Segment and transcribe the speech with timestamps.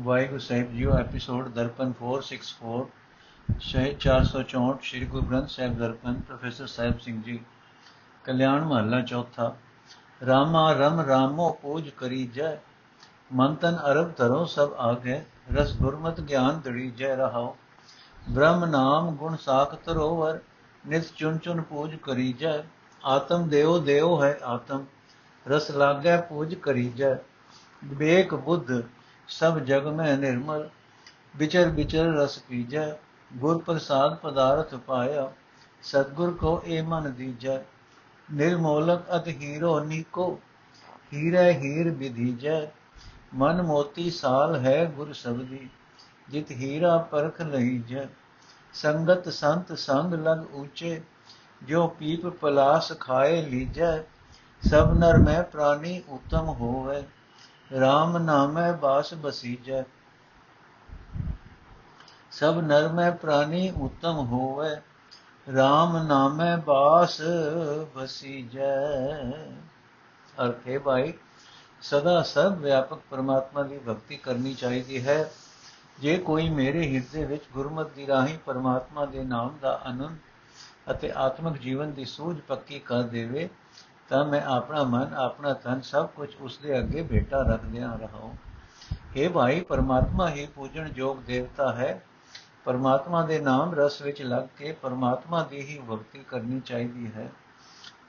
[0.00, 2.84] ਵਾਹਿਗੁਰੂ ਸਾਹਿਬ ਜੀਓ ਐਪੀਸੋਡ ਦਰਪਨ 464
[3.62, 7.38] ਸ਼ਹਿ 464 ਸ਼੍ਰੀ ਗੁਰੂ ਗ੍ਰੰਥ ਸਾਹਿਬ ਦਰਪਨ ਪ੍ਰੋਫੈਸਰ ਸਾਹਿਬ ਸਿੰਘ ਜੀ
[8.24, 9.48] ਕਲਿਆਣ ਮਹੱਲਾ ਚੌਥਾ
[10.20, 12.52] ਰਾਮਾ ਰਮ ਰਾਮੋ ਪੂਜ ਕਰੀ ਜੈ
[13.32, 15.20] ਮਨ ਤਨ ਅਰਬ ਧਰੋ ਸਭ ਆਗੇ
[15.52, 17.54] ਰਸ ਗੁਰਮਤ ਗਿਆਨ ਦੜੀ ਜੈ ਰਹਾਓ
[18.28, 20.38] ਬ੍ਰਹਮ ਨਾਮ ਗੁਣ ਸਾਖ ਤਰੋਵਰ
[20.84, 22.54] ਨਿਤ ਚੁਨ ਚੁਨ ਪੂਜ ਕਰੀ ਜੈ
[23.02, 24.84] ਆਤਮ ਦੇਵ ਦੇਵ ਹੈ ਆਤਮ
[25.46, 27.14] ਰਸ ਲਾਗੈ ਪੂਜ ਕਰੀ ਜੈ
[27.82, 28.72] ਵਿਵੇਕ ਬੁੱਧ
[29.30, 30.68] ਸਭ ਜਗ ਮੈਂ ਨਿਰਮਲ,
[31.36, 32.96] ਵਿਚਰ ਵਿਚਰ ਰਸ ਪੀਜੈ,
[33.30, 35.30] ਗੁਰ ਪ੍ਰਸਾਦ ਪਦਾਰਥ ਪਾਇਆ,
[35.82, 37.58] ਸਤਗੁਰ ਕੋ ਏ ਮਨ ਦੀਜੈ,
[38.28, 40.38] ਨਿਰਮੋਲਕ ਅਤ ਹੀਰੋ ਨੀਕੋ,
[41.14, 42.60] ਹੀਰੇ ਹੀਰ ਵਿਧੀਜੈ,
[43.34, 45.68] ਮਨ ਮੋਤੀ ਸਾਲ ਹੈ ਗੁਰ ਸਬਦੀ,
[46.28, 48.06] ਜਿਤ ਹੀਰਾ ਪਰਖ ਲਈ ਜੈ
[48.74, 51.00] ਸੰਗਤ ਸੰਤ ਸੰਗ ਲਗ ਉੱਚੇ
[51.62, 53.96] ਜੋ ਪੀਪ ਪਲਾਸ ਖਾਏ ਲੀਜੈ,
[54.62, 57.02] ਸਭ ਨਰ ਮੈਂ ਪ੍ਰਾਨੀ ਉਤਮ ਹੋਵੇ
[57.78, 59.82] RAM ਨਾਮੈ ਬਾਸ ਬਸੀਜੈ।
[62.30, 64.70] ਸਭ ਨਰ ਮੈਂ ਪ੍ਰਾਨੀ ਉਤਮ ਹੋਵੇ।
[65.48, 67.20] RAM ਨਾਮੈ ਬਾਸ
[67.94, 68.76] ਬਸੀਜੈ।
[70.44, 71.12] ਅਰਥੇ ਭਾਈ,
[71.82, 75.30] ਸਦਾ ਸਭ ਵਿਆਪਕ ਪਰਮਾਤਮਾ ਦੀ ਭਗਤੀ ਕਰਨੀ ਚਾਹੀਦੀ ਹੈ।
[75.98, 80.18] ਜੇ ਕੋਈ ਮੇਰੇ ਹਿਰਦੇ ਵਿੱਚ ਗੁਰਮਤਿ ਦੀ ਰਾਹੀਂ ਪਰਮਾਤਮਾ ਦੇ ਨਾਮ ਦਾ ਆਨੰਦ
[80.90, 83.48] ਅਤੇ ਆਤਮਿਕ ਜੀਵਨ ਦੀ ਸੂਝ ਪੱਕੀ ਕਰ ਦੇਵੇ
[84.10, 88.34] ਤਾਂ ਮੈਂ ਆਪਣਾ ਮਨ, ਆਪਣਾ ਤਨ ਸਭ ਕੁਝ ਉਸ ਦੇ ਅੱਗੇ ਭੇਟਾ ਰੱਖਦਿਆਂ ਰਹਾਉ
[89.16, 92.02] हे ਭਾਈ, ਪਰਮਾਤਮਾ ਹੀ ਪੂਜਣ ਯੋਗ ਦੇਵਤਾ ਹੈ।
[92.64, 97.30] ਪਰਮਾਤਮਾ ਦੇ ਨਾਮ ਰਸ ਵਿੱਚ ਲੱਗ ਕੇ ਪਰਮਾਤਮਾ ਦੀ ਹੀ ਭਗਤੀ ਕਰਨੀ ਚਾਹੀਦੀ ਹੈ।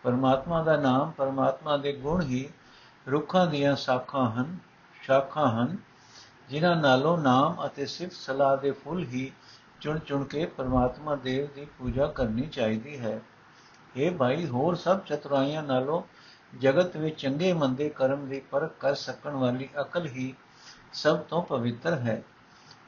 [0.03, 2.49] ਪਰਮਾਤਮਾ ਦਾ ਨਾਮ ਪਰਮਾਤਮਾ ਦੇ ਗੁਣ ਹੀ
[3.11, 4.57] ਰੁੱਖਾਂ ਦੀਆਂ ਸਾਖਾਂ ਹਨ,
[5.01, 5.77] ਸ਼ਾਖਾਂ ਹਨ,
[6.49, 9.31] ਜਿਨ੍ਹਾਂ ਨਾਲੋਂ ਨਾਮ ਅਤੇ ਸਿਫਤ ਸਲਾਹ ਦੇ ਫੁੱਲ ਹੀ
[9.81, 13.21] ਚੁਣ ਚੁਣ ਕੇ ਪਰਮਾਤਮਾ ਦੇਵ ਦੀ ਪੂਜਾ ਕਰਨੀ ਚਾਹੀਦੀ ਹੈ।
[13.95, 16.03] ਇਹ ਭਾਈ, ਹੋਰ ਸਭ ਚਤੁਰਾਈਆਂ ਨਾਲੋਂ
[16.57, 20.33] ਜਗਤ ਵਿੱਚ ਚੰਗੇ ਮੰਦੇ ਕਰਮ ਦੀ ਪਰਖ ਕਰ ਸਕਣ ਵਾਲੀ ਅਕਲ ਹੀ
[20.93, 22.23] ਸਭ ਤੋਂ ਪਵਿੱਤਰ ਹੈ।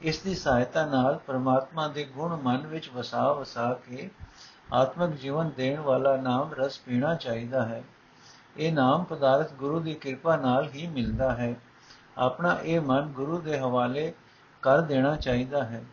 [0.01, 4.09] ਇਸ ਦੀ ਸਹਾਇਤਾ ਨਾਲ ਪਰਮਾਤਮਾ ਦੇ ਗੁਣ ਮਨ ਵਿੱਚ ਵਸਾ ਵਸਾ ਕੇ
[4.73, 7.83] ਆਤਮਿਕ ਜੀਵਨ ਦੇਣ ਵਾਲਾ ਨਾਮ ਰਸ ਪੀਣਾ ਚਾਹੀਦਾ ਹੈ।
[8.57, 11.55] ਇਹ ਨਾਮ ਪਦਾਰਥ ਗੁਰੂ ਦੀ ਕਿਰਪਾ ਨਾਲ ਹੀ ਮਿਲਦਾ ਹੈ।
[12.17, 14.13] ਆਪਣਾ ਇਹ ਮਨ ਗੁਰੂ ਦੇ ਹਵਾਲੇ
[14.61, 15.83] ਕਰ ਦੇਣਾ ਚਾਹੀਦਾ ਹੈ।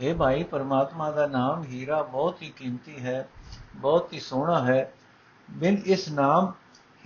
[0.00, 3.28] ਇਹ ਭਾਈ, ਪਰਮਾਤਮਾ ਦਾ ਨਾਮ ਹੀਰਾ ਬਹੁਤ ਹੀ ਕੀਮਤੀ ਹੈ।
[3.76, 4.92] ਬਹੁਤ ਹੀ ਸੋਹਣਾ ਹੈ।
[5.50, 6.52] ਬਿਨ ਇਸ ਨਾਮ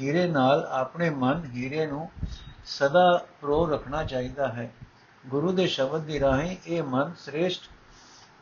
[0.00, 2.10] ਹੀਰੇ ਨਾਲ ਆਪਣੇ ਮਨ ਹੀਰੇ ਨੂੰ
[2.66, 4.72] ਸਦਾ ਪ੍ਰੋ ਰੱਖਣਾ ਚਾਹੀਦਾ ਹੈ।
[5.26, 7.62] ਗੁਰੂ ਦੇ ਸ਼ਬਦ ਦੀ ਰਾਹੀਂ ਇਹ ਮਨ ਸ੍ਰੇਸ਼ਟ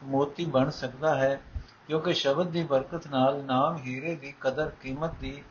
[0.03, 1.41] ਮੋਤੀ ਬਣ ਸਕਦਾ ਹੈ,
[1.87, 5.43] ਕਿਉਂਕਿ ਸ਼ਬਦ ਦੀ ਬਰਕਤ ਨਾਲ ਨਾਮ ਹੀਰੇ ਦੀ ਕਦਰ ਕੀਮਤ ਦੀ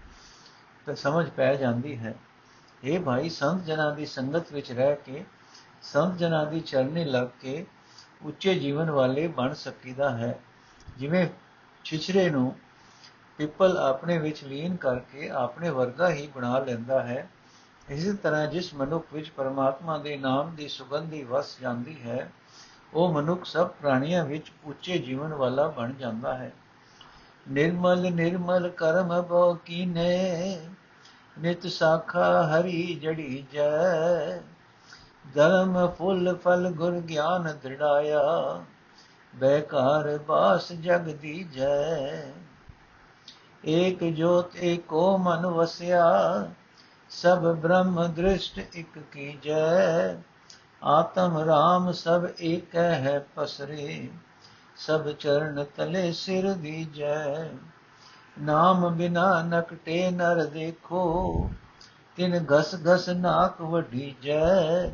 [0.85, 2.15] ਤੇ ਸਮਝ ਪੈ ਜਾਂਦੀ ਹੈ।
[2.83, 5.25] ਇਹ ਭਾਈ, ਸੰਤ ਜਨਾਂ ਦੀ ਸੰਗਤ ਵਿੱਚ ਰਹਿ ਕੇ,
[5.81, 7.65] ਸੰਤ ਜਨਾਂ ਦੀ ਚਰਨੀ ਲੱਗ ਕੇ
[8.21, 10.39] ਉੱਚੇ ਜੀਵਨ ਵਾਲੇ ਬਣ ਸਕੀਦਾ ਹੈ।
[10.97, 11.27] ਜਿਵੇਂ
[11.83, 12.55] ਛਿਛਰੇ ਨੂੰ
[13.37, 17.29] ਪਿੱਪਲ ਆਪਣੇ ਵਿੱਚ ਲੀਨ ਕਰਕੇ ਆਪਣੇ ਵਰਗਾ ਹੀ ਬਣਾ ਲੈਂਦਾ ਹੈ।
[17.89, 22.31] ਇਸੇ ਤਰ੍ਹਾਂ ਜਿਸ ਮਨੁੱਖ ਵਿੱਚ ਪਰਮਾਤਮਾ ਦੇ ਨਾਮ ਦੀ ਸੁਗੰਧੀ ਵਸ ਜਾਂਦੀ ਹੈ,
[22.93, 26.51] ਉਹ ਮਨੁੱਖ ਸਭ ਪ੍ਰਾਣੀਆਂ ਵਿੱਚ ਉੱਚੇ ਜੀਵਨ ਵਾਲਾ ਬਣ ਜਾਂਦਾ ਹੈ।
[27.49, 30.59] ਨਿਰਮਲ ਨਿਰਮਲ ਕਰਮ ਬੋ ਕੀਨੇ,
[31.39, 34.37] ਨਿਤ ਸਾਖਾ ਹਰੀ ਜੜੀ ਜੈ।
[35.35, 38.21] ਧਰਮ ਫੁੱਲ ਫਲ ਗੁਰ ਗਿਆਨ ਦ੍ਰਿੜਾਇਆ।
[39.35, 42.33] ਬੇਕਾਰ ਬਾਸ ਜਗ ਦੀਜੈ
[43.65, 46.03] ਏਕ ਜੋਤ ਏਕੋ ਮਨ ਵਸਿਆ,
[47.09, 50.15] ਸਭ ਬ੍ਰਹਮ ਦ੍ਰਿਸ਼ਟ ਇਕ ਕੀਜੈ
[50.83, 54.09] ਆਤਮ ਰਾਮ ਸਭ ਏਕ ਹੈ ਪਸਰੇ,
[54.77, 57.49] ਸਭ ਚਰਨ ਤਲੇ ਸਿਰ ਦੀਜੈ
[58.41, 61.49] ਨਾਮ ਬਿਨਾ ਨਕਟੇ ਨਰ ਦੇਖੋ,
[62.15, 64.89] ਤਿਨ ਗਸ ਗਸ ਨਾਕ ਵਢੀ ਜੈ।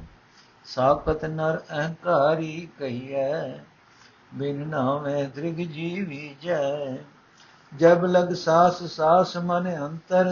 [0.65, 3.53] ਸਾਖਤ ਨਰ ਅਹੰਕਾਰੀ ਕਹੀਐ
[4.33, 6.97] ਬਿਨ ਨਾਮੈ ਦ੍ਰਿਗ ਜੀਵੀ ਜੈ।
[7.77, 10.25] ਜਬ ਲਗ ਸਾਸ ਸਾਸ ਮਨ ਅੰਤਰ,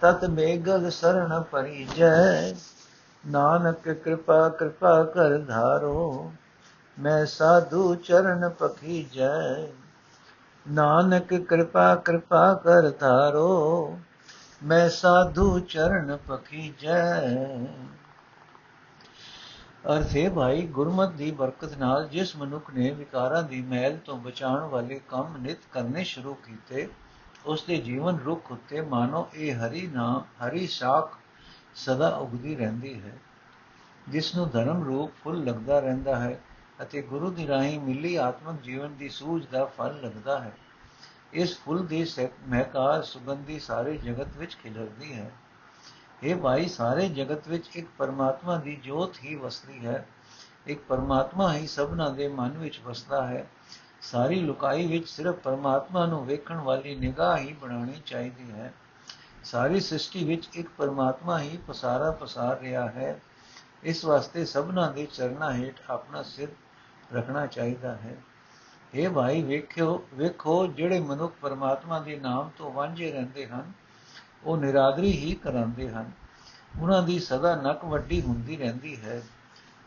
[0.00, 2.52] ਤਤ ਮੇਗਲ ਸਰਣ ਪਰੀ ਜੈ।
[3.28, 6.32] ਨਾਨਕ ਕਿਰਪਾ ਕਿਰਪਾ ਕਰ ਧਾਰੋ,
[6.98, 9.66] ਮੈਂ ਸਾਧੂ ਚਰਨ ਪਖੀ ਜੈ।
[10.70, 13.98] ਨਾਨਕ ਕਿਰਪਾ ਕਿਰਪਾ ਕਰ ਧਾਰੋ,
[14.64, 17.36] ਮੈਂ ਸਾਧੂ ਚਰਨ ਪਖੀ ਜੈ।
[19.90, 25.00] ਅਰਥੇ ਭਾਈ, ਗੁਰਮਤ ਦੀ ਬਰਕਤ ਨਾਲ ਜਿਸ ਮਨੁੱਖ ਨੇ ਵਿਕਾਰਾਂ ਦੀ ਮੈਲ ਤੋਂ ਬਚਾਉਣ ਵਾਲੇ
[25.08, 26.88] ਕੰਮ ਨਿਤ ਕਰਨੇ ਸ਼ੁਰੂ ਕੀਤੇ
[27.46, 31.18] ਉਸ ਦੇ ਜੀਵਨ ਰੁੱਖ ਉੱਤੇ ਮਾਨੋ ਇਹ ਹਰੀ ਨਾਮ, ਹਰੀ ਸ਼ਾਖ
[31.74, 33.16] ਸਦਾ ਉਗਦੀ ਰਹਿੰਦੀ ਹੈ।
[34.08, 36.40] ਜਿਸ ਨੂੰ ਧਰਮ ਰੂਪ ਫੁੱਲ ਲੱਗਦਾ ਰਹਿੰਦਾ ਹੈ
[36.82, 40.52] ਅਤੇ ਗੁਰੂ ਦੀ ਰਾਹੀਂ ਮਿਲੀ ਆਤਮਿਕ ਜੀਵਨ ਦੀ ਸੂਝ ਦਾ ਫਲ ਲੱਗਦਾ ਹੈ।
[41.32, 42.06] ਇਸ ਫੁੱਲ ਦੀ
[42.48, 45.30] ਮਹਿਕਾਰ ਸੁਗੰਧੀ ਸਾਰੇ ਜਗਤ ਵਿੱਚ ਖਿਲਰਦੀ ਹੈ।
[46.22, 50.08] ਇਹ ਭਾਈ ਸਾਰੇ ਜਗਤ ਵਿੱਚ ਇੱਕ ਪਰਮਾਤਮਾ ਦੀ ਜੋਤ ਹੀ ਵਸਦੀ ਹੈ।
[50.66, 53.50] ਇੱਕ ਪਰਮਾਤਮਾ ਹੀ ਸਭਨਾ ਦੇ ਮਨ ਵਿੱਚ ਵਸਦਾ ਹੈ।
[54.02, 58.74] ਸਾਰੀ ਲੁਕਾਈ ਵਿੱਚ ਸਿਰਫ ਪਰਮਾਤਮਾ ਨੂੰ ਵੇਖਣ ਵਾਲੀ ਨਿਗਾਹ ਹੀ ਬਣਾਉਣੀ ਚਾਹੀਦੀ ਹੈ।
[59.44, 63.20] ਸਾਰੀ ਸ੍ਰਿਸ਼ਟੀ ਵਿੱਚ ਇੱਕ ਪਰਮਾਤਮਾ ਹੀ ਪਸਾਰਾ ਪਸਾਰ ਰਿਹਾ ਹੈ।
[63.82, 66.48] ਇਸ ਵਾਸਤੇ ਸਭਨਾ ਦੇ ਚਰਨਾਂ ਹੇਠ ਆਪਣਾ ਸਿਰ
[67.14, 68.16] ਰੱਖਣਾ ਚਾਹੀਦਾ ਹੈ।
[68.94, 73.81] ਇਹ ਭਾਈ, ਵੇਖਿਓ, ਵੇਖੋ ਜਿਹੜੇ ਮਨੁੱਖ ਪਰਮਾਤਮਾ ਦੇ ਨਾਮ ਤੋਂ ਵਾਂਝੇ ਰਹਿੰਦੇ ਹਨ।
[74.44, 76.10] ਉਹ ਨਿਰਾਦਰੀ ਹੀ ਕਰਾਂਦੇ ਹਨ।
[76.80, 79.20] ਉਹਨਾਂ ਦੀ ਸਦਾ ਨਕ ਵੱਡੀ ਹੁੰਦੀ ਰਹਿੰਦੀ ਹੈ।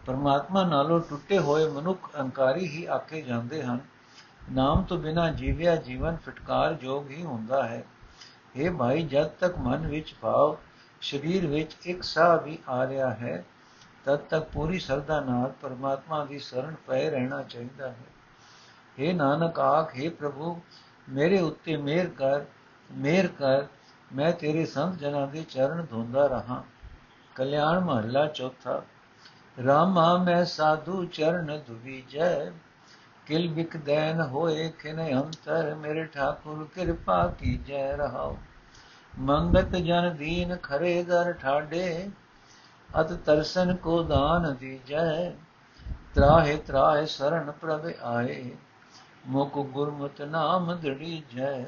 [0.06, 3.80] ਪਰਮਾਤਮਾ ਨਾਲੋਂ ਟੁੱਟੇ ਹੋਏ ਮਨੁੱਖ ਅਹੰਕਾਰੀ ਹੀ ਆਕੇ ਜਾਂਦੇ ਹਨ,
[4.52, 7.84] ਨਾਮ ਤੋਂ ਬਿਨਾ ਜੀਵਿਆ ਜੀਵਨ ਫਟਕਾਰ ਜੋਗ ਹੀ ਹੁੰਦਾ ਹੈ।
[8.56, 10.58] ਇਹ ਭਾਈ, ਜਦ ਤੱਕ ਮਨ ਵਿੱਚ ਭਾਵ
[11.02, 13.44] ਸਰੀਰ ਵਿੱਚ ਇੱਕ ਸਾਹ ਵੀ ਆ ਰਿਹਾ ਹੈ,
[14.06, 18.06] ਤਦ ਤੱਕ ਪੂਰੀ ਸਰਦਾ ਨਾਲ ਪਰਮਾਤਮਾ ਦੀ ਸ਼ਰਨ ਪਏ ਰਹਿਣਾ ਚਾਹੀਦਾ ਹੈ।
[19.00, 20.60] हे ਨਾਨਕ ਆਖੇ ਪ੍ਰਭੂ,
[21.10, 22.42] ਮੇਰੇ ਉੱਤੇ ਮਿਹਰ ਕਰ
[22.92, 23.64] ਮਿਹਰ ਕਰ
[24.14, 26.64] ਮੈਂ ਤੇਰੇ ਸੰਤ ਜਨਾਂ ਦੇ ਚਰਨ ਧੋਂਦਾ ਰਹਾ।
[27.36, 28.82] ਕਲਿਆਣ ਮਹੱਲਾ ਚੌਥਾ।
[29.66, 32.52] ਰਾਮਾ ਮੈਂ ਸਾਧੂ ਚਰਨ ਦੁਵੀਜੈ
[33.26, 38.38] ਕਿਲ ਬਿਕ ਦੇਨ ਹੋਏ ਖਿਨ ਅੰਤਰ, ਮੇਰੇ ਠਾਕੁਰ ਕਿਰਪਾ ਕੀਜੈ ਰਹਾਓ
[39.20, 42.10] ਮੰਗਤ ਜਨ ਦੀਨ ਖਰੇ ਦਰ ਠਾਡੇ,
[43.02, 45.32] ਅਤ ਤਰਸਨ ਕੋ ਦਾਨ ਦੀਜੈ।
[46.14, 48.52] ਤਰਾਹੇ ਤਰਾਹੇ ਸਰਣ ਪ੍ਰਭ ਆਏ,
[49.28, 51.66] ਮੁਕ ਗੁਰਮਤਿ ਨਾਮ ਦੜੀ ਜੈ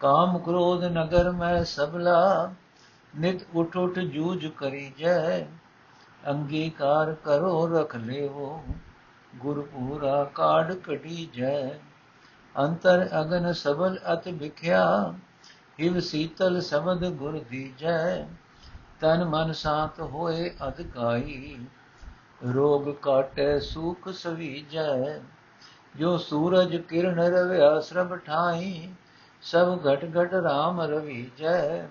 [0.00, 2.52] ਕਾਮ ਕ੍ਰੋਧ ਨਗਰ ਮੈਂ ਸਬਲਾ
[3.18, 5.40] ਨਿਤ ਉਠ ਉਠ ਜੂਝ ਕਰੀ ਜੈ।
[6.28, 8.62] ਅੰਗੀਕਾਰ ਕਰੋ ਰਖ ਲੇਵੋ,
[9.36, 11.70] ਗੁਰ ਪੂਰਾ ਕਾੜ ਕਢੀ ਜੈ।
[12.58, 15.14] ਅੰਤਰ ਅਗਨ ਸਬਲ ਅਤ ਵਿਖਿਆ,
[15.80, 18.26] ਹਿਵ ਸੀਤਲ ਸਮਦ ਗੁਰ ਦੀਜੈ।
[19.00, 21.58] ਤਨ ਮਨ ਸਾਤ ਹੋਏ ਅਧਿਕਾਈ
[22.54, 25.20] ਰੋਗ ਕਾਟੈ ਸੂਖ ਸਵੀਜੈ।
[25.96, 28.88] ਜੋ ਸੂਰਜ ਕਿਰਨ ਰਵਿਆ ਸਰਬ ਠਾਈ
[29.42, 31.88] ਸਭ ਘਟ ਘਟ RAM ਰਵੀ ਜੈ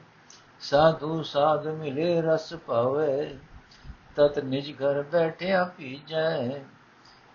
[0.62, 3.38] ਸਾਧੂ ਸਾਧ ਮਿਲੇ ਰਸ ਪਾਵੇ
[4.16, 6.62] ਤਤ ਨਿਜ ਘਰ ਬੈਠਿਆ ਪੀਜੈ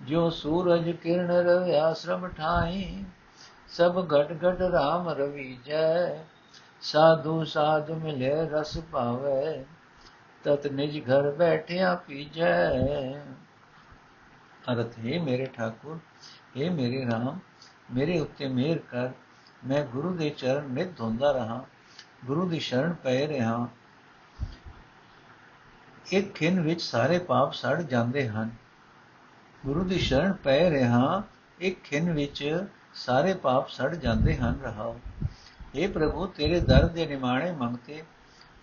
[0.01, 3.05] ਜੋ ਸੂਰਜ ਕਿਰਨ ਰਵਿਆ ਸਰਬ ਠਾਈ
[3.69, 6.25] ਸਭ ਘਟ ਘਟ RAM ਰਵੀ ਜੈ
[6.83, 9.65] ਸਾਧੂ ਸਾਧ ਮਿਲੇ ਰਸ ਪਾਵੇ
[10.45, 12.55] ਤਤ ਨਿਜ ਘਰ ਬੈਠਿਆ ਪੀਜੈ
[14.73, 15.99] ਅਰਥ ਹੈ ਮੇਰੇ ਠਾਕੁਰ
[16.57, 17.39] हे ਮੇਰੇ ਰਾਮ
[17.91, 19.11] ਮੇਰੇ ਉੱਤੇ ਮਿਹਰ ਕਰ
[19.67, 21.65] ਮੈਂ ਗੁਰੂ ਦੇ ਚਰਨ ਨਿਤ ਧੋਂਦਾ ਰਹਾ,
[22.25, 23.69] ਗੁਰੂ ਦੀ ਸ਼ਰਨ ਪੈ ਰਹਾ।
[26.13, 28.51] ਇੱਕ ਖਿੰ ਵਿੱਚ ਸਾਰੇ ਪਾਪ ਸੜ ਜਾਂਦੇ ਹਨ।
[29.67, 31.23] ਗੁਰੂ ਦੀ ਸ਼ਰਨ ਪੈ ਰਹਾ,
[31.61, 35.01] ਇੱਕ ਖਿੰ ਵਿੱਚ ਸਾਰੇ ਪਾਪ ਸੜ ਜਾਂਦੇ ਹਨ। ਰਹਾਓ।
[35.53, 38.03] हे ਪ੍ਰਭੂ, ਤੇਰੇ ਦਰ ਦੇ ਨਿਮਾਣੇ ਮੰਗਤੇ,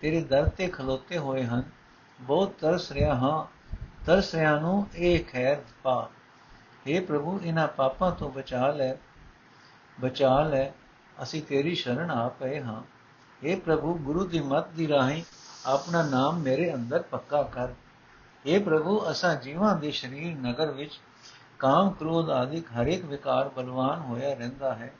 [0.00, 1.62] ਤੇਰੇ ਦਰ ਤੇ ਖਲੋਤੇ ਹੋਏ ਹਨ।
[2.20, 3.60] ਬਹੁਤ ਤਰਸ ਰਿਹਾ ਹਾਂ
[4.06, 6.10] ਤਰਸ ਰਿਹਾ ਨੂੰ ਇਹ ਖੈਰ ਪਾ।
[6.86, 8.94] हे ਪ੍ਰਭੂ ਇਹਨਾਂ ਪਾਪਾਂ ਤੋਂ ਬਚਾ ਲੈ
[10.00, 10.70] ਬਚਾ ਲੈ।
[11.23, 12.81] ਅਸੀਂ ਤੇਰੀ ਸ਼ਰਨ ਆ ਪਏ ਹਾਂ
[13.41, 15.23] हे ਪ੍ਰਭੂ ਗੁਰੂ ਦੀ ਮੱਤ ਦੀ ਰਾਹੀਂ
[15.65, 17.73] ਆਪਣਾ ਨਾਮ ਮੇਰੇ ਅੰਦਰ ਪੱਕਾ ਕਰ
[18.45, 20.99] हे ਪ੍ਰਭੂ ਅਸਾਂ ਜੀਵਾਂ ਦੇ ਸਰੀਰ ਨਗਰ ਵਿੱਚ
[21.59, 24.91] ਕਾਮ ਕ੍ਰੋਧ ਆਦਿਕ ਹਰੇਕ ਵਿਕਾਰ ਬਲਵਾਨ ਹੋਇਆ ਰਹਿੰਦਾ ਹੈ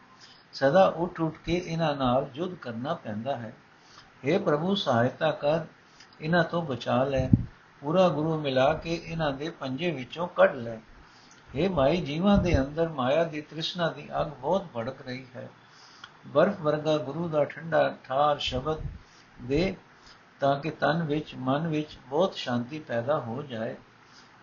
[0.53, 3.53] ਸਦਾ ਉੱਠ ਉੱਠ ਕੇ ਇਹਨਾਂ ਨਾਲ ਜੁਦ ਕਰਨਾ ਪੈਂਦਾ ਹੈ
[4.25, 5.65] हे ਪ੍ਰਭੂ ਸਹਾਇਤਾ ਕਰ
[6.21, 7.29] ਇਹਨਾਂ ਤੋਂ ਬਚਾ ਲੈ
[7.81, 10.79] ਪੂਰਾ ਗੁਰੂ ਮਿਲਾ ਕੇ ਇਹਨਾਂ ਦੇ ਪੰਜੇ ਵਿੱਚੋਂ ਕੱਢ ਲੈ
[11.49, 15.49] हे ਮਾਈ ਜੀਵਾਂ ਦੇ ਅੰਦਰ ਮਾਇਆ ਦੀ ਤ੍ਰਿਸ਼ਨਾ ਦੀ ਅੱਗ ਬਹੁਤ ਭੜਕ ਰਹੀ ਹੈ
[16.26, 18.78] ਬਰਫ਼ ਵਰਗਾ ਗੁਰੂ ਦਾ ਠੰਡਾ ਠਾਰ ਸ਼ਬਦ
[19.42, 19.76] ਦੇ
[20.40, 23.76] ਤਾਂ ਕਿ ਤਨ ਵਿੱਚ, ਮਨ ਵਿੱਚ ਬਹੁਤ ਸ਼ਾਂਤੀ ਪੈਦਾ ਹੋ ਜਾਏ।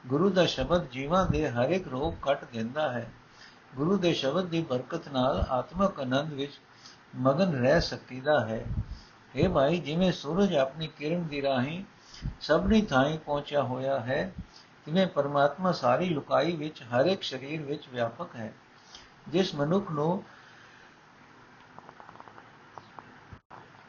[0.07, 3.12] ਗੁਰੂ ਦਾ ਸ਼ਬਦ ਜੀਵਾਂ ਦੇ ਹਰ ਇੱਕ ਰੋਗ ਕੱਟ ਦਿੰਦਾ ਹੈ।
[3.75, 6.51] ਗੁਰੂ ਦੇ ਸ਼ਬਦ ਦੀ ਬਰਕਤ ਨਾਲ ਆਤਮਕ ਆਨੰਦ ਵਿੱਚ
[7.15, 8.65] ਮਗਨ ਰਹਿ ਸਕੀਦਾ ਹੈ।
[9.35, 11.83] ਇਹ ਭਾਈ, ਜਿਵੇਂ ਸੂਰਜ ਆਪਣੀ ਕਿਰਨ ਦੀ ਰਾਹੀਂ
[12.41, 14.33] ਸਭਨੀ ਥਾਈਂ ਪਹੁੰਚਿਆ ਹੋਇਆ ਹੈ,
[14.85, 18.54] ਤਿਵੇਂ ਪਰਮਾਤਮਾ ਸਾਰੀ ਲੁਕਾਈ ਵਿੱਚ ਹਰ ਇੱਕ ਸਰੀਰ ਵਿੱਚ ਵਿਆਪਕ ਹੈ।
[19.28, 20.23] ਜਿਸ ਮਨੁੱਖ ਨੂੰ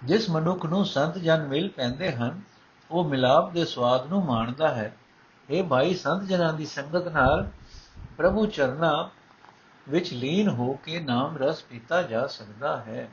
[0.09, 2.41] ਜਿਸ ਮਨੁੱਖ ਨੂੰ ਸੰਤ ਜਨ ਮਿਲ ਪੈਂਦੇ ਹਨ,
[2.91, 4.97] ਉਹ ਮਿਲਾਪ ਦੇ ਸਵਾਦ ਨੂੰ ਮਾਣਦਾ ਹੈ।
[5.51, 7.49] ਇਹ ਭਾਈ, ਸੰਤ ਜਨਾਂ ਦੀ ਸੰਗਤ ਨਾਲ
[8.17, 9.11] ਪ੍ਰਭੂ ਚਰਨਾ
[9.89, 13.09] ਵਿੱਚ ਲੀਨ ਹੋ ਕੇ ਨਾਮ ਰਸ ਪੀਤਾ ਜਾ ਸਕਦਾ ਹੈ।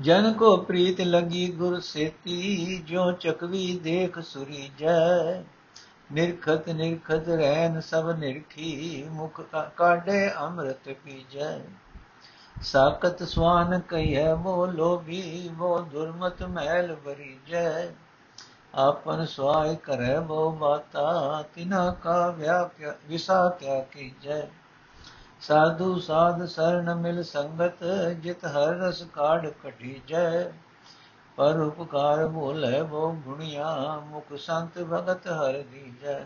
[0.00, 5.42] ਜਨ ਕੋ ਪ੍ਰੀਤ ਲਗੀ ਗੁਰ ਸੇਤੀ ਜੋ ਚਕਵੀ ਦੇਖ ਸੁਰੀ ਜੈ।
[6.12, 9.40] ਨਿਰਖਤ ਨਿਰਖਤ ਰਹਿਨ ਸਭ ਨਿਰਖੀ, ਮੁਖ
[9.76, 11.58] ਕਾਢੇ ਅੰਮ੍ਰਿਤ ਪੀਜੈ
[12.62, 17.86] ਸਾਕਤ ਸਵਾਨ ਕਹੀਐ ਮੋ ਲੋਭੀ ਮੋ ਦੁਰਮਤ ਮਹਿਲ ਬਰੀ ਜੈ।
[18.74, 22.70] ਆਪਨ ਸਵਾਇ ਕਰੈ ਬੋ ਮਾਤਾ, ਤਿਨਾ ਕਾ ਵਿਆ
[23.08, 24.40] ਵਿਸਾ ਕਿਆ ਕੀਜੈ।
[25.40, 27.84] ਸਾਧੂ ਸਾਧ ਸਰਣ ਮਿਲ ਸੰਗਤ,
[28.20, 30.44] ਜਿਤ ਹਰ ਰਸ ਕਾੜ ਕਢੀ ਜੈ
[31.36, 33.74] ਪਰ ਉਪਕਾਰ ਭੋਲੇ ਬੋ ਗੁਣਿਆ,
[34.06, 36.20] ਮੁਖ ਸੰਤ ਭਗਤ ਹਰ ਦੀਜੈ।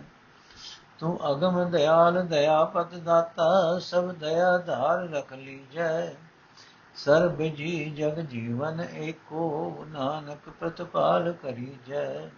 [0.98, 6.14] ਤੂੰ ਅਗਮ ਦਿਆਲ ਦਇਆ ਪਤ ਦਾਤਾ, ਸਭ ਦਇਆ ਧਾਰ ਰਖ ਲੀਜੈ।
[6.96, 12.30] ਸਰਬ ਜੀ ਜਗ ਜੀਵਨ ਏਕੋ ਨਾਨਕ ਪ੍ਰਤਪਾਲ ਕਰੀ ਜੈ।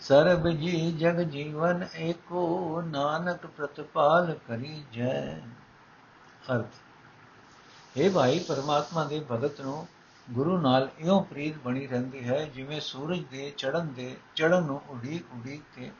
[0.00, 5.42] ਸਰਬ ਜੀ ਜਗ ਜੀਵਨ ਏਕੋ ਨਾਨਕ ਪ੍ਰਤਪਾਲ ਕਰੀ ਜੈ।
[6.54, 6.80] ਅਰਥ
[7.96, 9.86] हे ਭਾਈ ਪਰਮਾਤਮਾ ਦੇ ਭਗਤ ਨੂੰ
[10.28, 15.34] ਗੁਰੂ ਨਾਲ ਇਉਂ ਪ੍ਰੀਤ ਬਣੀ ਰਹਿੰਦੀ ਹੈ ਜਿਵੇਂ ਸੂਰਜ ਦੇ ਚੜ੍ਹਨ ਦੇ, ਚੜ੍ਹਨ ਨੂੰ ਉਡੀਕ
[15.34, 15.90] ਉਡੀਕ ਕੇ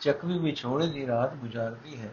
[0.00, 2.10] ਚਕਵੀ ਵਿਛੋੜੇ ਦੀ ਰਾਤ ਗੁਜ਼ਾਰਦੀ ਹੈ।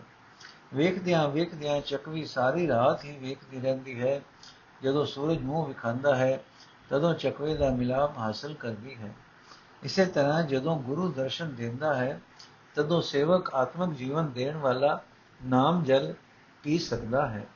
[0.74, 4.22] ਵੇਖਦਿਆਂ ਵੇਖਦਿਆਂ ਚਕਵੀ ਸਾਰੀ ਰਾਤ ਹੀ ਵੇਖਦੀ ਰਹਿੰਦੀ ਹੈ।
[4.84, 6.44] ਜਦੋਂ ਸੂਰਜ ਮੂੰਹ ਵਿਖਾਂਦਾ ਹੈ,
[6.90, 9.14] ਤਦੋਂ ਚਕਵੇ ਦਾ ਮਿਲਾਪ ਹਾਸਲ ਕਰਦੀ ਹੈ।
[9.84, 12.22] ਇਸੇ ਤਰ੍ਹਾਂ ਜਦੋਂ ਗੁਰੂ ਦਰਸ਼ਨ ਦਿੰਦਾ ਹੈ,
[12.76, 15.02] ਤਦੋਂ ਸੇਵਕ ਆਤਮਿਕ ਜੀਵਨ ਦੇਣ ਵਾਲਾ
[15.46, 16.14] ਨਾਮ ਜਲ
[16.64, 17.48] ਪੀ ਸਕਦਾ ਹੈ।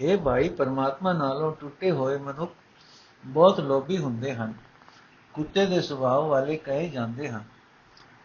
[0.00, 2.52] ਇਹ ਭਾਈ, ਪਰਮਾਤਮਾ ਨਾਲੋਂ ਟੁੱਟੇ ਹੋਏ ਮਨੁੱਖ
[3.26, 4.54] ਬਹੁਤ ਲੋਭੀ ਹੁੰਦੇ ਹਨ।
[5.32, 7.44] ਕੁੱਤੇ ਦੇ ਸੁਭਾਅ ਵਾਲੇ ਕਹੇ ਜਾਂਦੇ ਹਨ।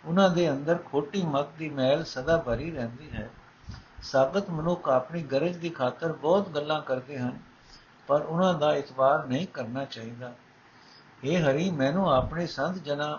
[0.06, 3.30] ਉਹਨਾਂ ਦੇ ਅੰਦਰ ਖੋਟੀ ਮਤ ਦੀ ਮੈਲ ਸਦਾ ਭਰੀ ਰਹਿੰਦੀ ਹੈ।
[4.04, 7.40] ਸਾਬਤ ਮਨੁੱਖ ਆਪਣੀ ਗਰਜ ਦੀ ਖਾਤਰ ਬਹੁਤ ਗੱਲਾਂ ਕਰਦੇ ਹਨ,
[8.08, 10.34] ਪਰ ਉਹਨਾਂ ਦਾ ਇਤਬਾਰ ਨਹੀਂ ਕਰਨਾ ਚਾਹੀਦਾ।
[11.24, 13.18] ਇਹ ਹਰੀ, ਮੈਨੂੰ ਆਪਣੇ ਸੰਤ ਜਨਾਂ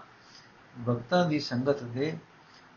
[0.89, 2.17] ਭਗਤਾਂ ਦੀ ਸੰਗਤ ਦੇ।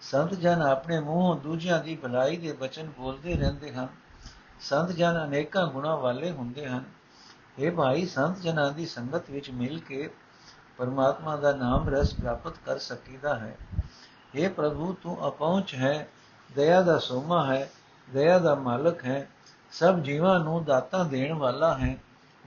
[0.01, 3.87] ਸੰਤ ਜਨ ਆਪਣੇ ਮੂੰਹੋਂ ਦੂਜਿਆਂ ਦੀ ਭਲਾਈ ਦੇ ਬਚਨ ਬੋਲਦੇ ਰਹਿੰਦੇ ਹਨ।
[4.59, 6.83] ਸੰਤ ਜਨ ਅਨੇਕਾਂ ਗੁਣਾ ਵਾਲੇ ਹੁੰਦੇ ਹਨ।
[7.59, 10.09] ਇਹ ਭਾਈ, ਸੰਤ ਜਨਾਂ ਦੀ ਸੰਗਤ ਵਿੱਚ ਮਿਲ ਕੇ
[10.77, 13.57] ਪਰਮਾਤਮਾ ਦਾ ਨਾਮ ਰਸ ਪ੍ਰਾਪਤ ਕਰ ਸਕੀਦਾ ਹੈ।
[14.35, 16.07] ਇਹ ਪ੍ਰਭੂ, ਤੂੰ ਅਪਹੁੰਚ ਹੈ,
[16.49, 17.69] ਦਇਆ ਦਾ ਸੋਮਾ ਹੈ।
[18.09, 19.29] ਦਇਆ ਦਾ ਮਾਲਕ ਹੈ,
[19.71, 21.97] ਸਭ ਜੀਵਾਂ ਨੂੰ ਦਾਤਾ ਦੇਣ ਵਾਲਾ ਹੈ।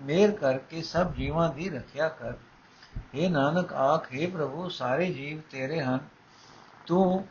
[0.03, 2.33] ਮੇਰ ਕਰਕੇ ਸਭ ਜੀਵਾਂ ਦੀ ਰੱਖਿਆ ਕਰ।
[3.15, 6.01] ਇਹ ਨਾਨਕ, ਆਖੇ ਪ੍ਰਭੂ, ਸਾਰੇ ਜੀਵ ਤੇਰੇ ਹਨ।
[6.87, 7.27] ਤੂੰ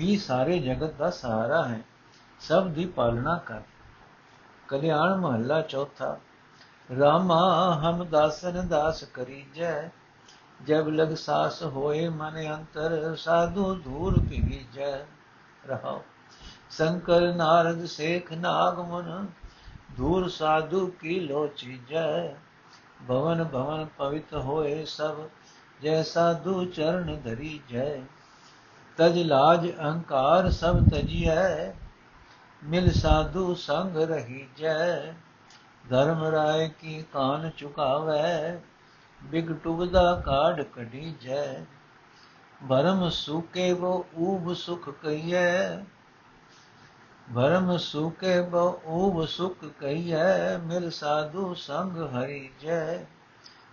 [0.00, 1.80] ਹੀ ਸਾਰੇ ਜਗਤ ਦਾ ਸਹਾਰਾ ਹੈ।
[2.40, 3.60] ਸਭ ਦੀ ਪਾਲਣਾ ਕਰ।
[4.68, 6.18] ਕਲਿਆਣ ਮਹੱਲਾ ਚੌਥਾ।
[6.98, 9.90] ਰਾਮਾ, ਹਮ ਦਾਸਨ ਦਾਸ ਕਰੀਜੈ।
[10.66, 14.98] ਜਬ ਲਗ ਸਾਸ ਹੋਏ, ਮਨ ਅੰਤਰ ਸਾਧੂ ਧੂਰ ਭੀਜੈ
[15.66, 16.04] ਰਹਾਓ।
[16.70, 19.26] ਸ਼ੰਕਰ ਨਾਰਦ ਸੇਖ ਨਾਗਮਨ
[19.96, 22.36] ਧੂਰ ਸਾਧੂ ਕੀ ਲੋਚੀ ਜੈ
[23.08, 25.16] ਭਵਨ ਭਵਨ ਪਵਿੱਤ ਹੋਏ ਸਭ
[25.82, 28.00] ਜੈ ਸਾਧੂ ਚਰਨ ਧਰੀ ਜੈ
[28.98, 31.72] ਤਜ ਲਾਜ ਅਹੰਕਾਰ ਸਭ ਤਜੀਐ,
[32.62, 35.14] ਮਿਲ ਸਾਧੂ ਸੰਗ ਰਹੀ ਜੈ
[35.90, 38.58] ਧਰਮ ਰਾਏ ਕੀ ਕਾਨ ਚੁਕਾਵੇ,
[39.20, 41.64] ਬਿਗ ਟੁਬਦਾ ਕਾਢ ਕਢੀ ਜੈ
[42.68, 45.78] ਭਰਮ ਸੁਕੇ ਵੋ ਊਬ ਸੁਖ ਕਈਐ
[47.34, 53.04] ਭਰਮ ਸੁਕੇ ਵੋ ਊਬ ਸੁਖ ਕਈਐ ਮਿਲ ਸਾਧੂ ਸੰਗ ਹਰੀ ਜੈ।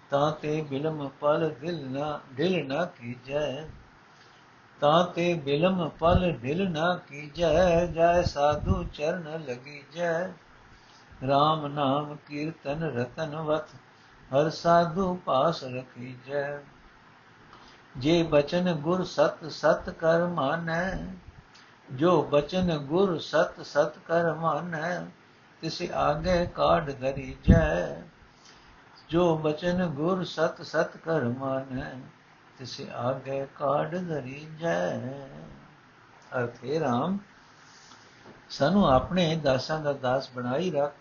[0.09, 3.65] ਤਾਂ ਤੇ ਬਿਲਮ ਪਲ ਦਿਲ ਨਾ ਦਿਲ ਨਾ ਕੀਜੈ।
[4.79, 10.27] ਤਾਂ ਤੇ ਬਿਲਮ ਪਲ ਦਿਲ ਨਾ ਕੀਜੈ ਜੈ ਸਾਧੂ ਚਰਨ ਲਗੀ ਜੈ
[11.23, 13.69] RAM ਨਾਮ ਕੀਰਤਨ ਰਤਨ ਵਤ,
[14.31, 16.57] ਹਰ ਸਾਧੂ ਪਾਸ ਰਖੀ ਜੈ
[17.97, 20.91] ਜੇ ਬਚਨ ਗੁਰ ਸਤ ਸਤ ਕਰ ਮਾਨੈ
[21.91, 24.99] ਜੋ ਬਚਨ ਗੁਰ ਸਤ ਸਤ ਕਰ ਮਾਨੈ
[25.61, 28.01] ਤਿਸ ਆਗੇ ਕਾਢ ਧਰੀ ਜੈ
[29.09, 31.91] ਜੋ ਬਚਨ ਗੁਰ ਸਤ ਸਤ ਕਰ ਮਾਨੈ
[32.59, 34.97] ਤਿਸ ਆਗੇ ਕਾਢ ਧਰੀ ਜੈ
[36.37, 37.17] ਅਰਥੇ ਰਾਮ,
[38.49, 40.93] ਸਾਨੂੰ ਆਪਣੇ ਦਾਸਾਂ ਦਾ ਦਾਸ ਬਣਾਈ ਰੱਖ।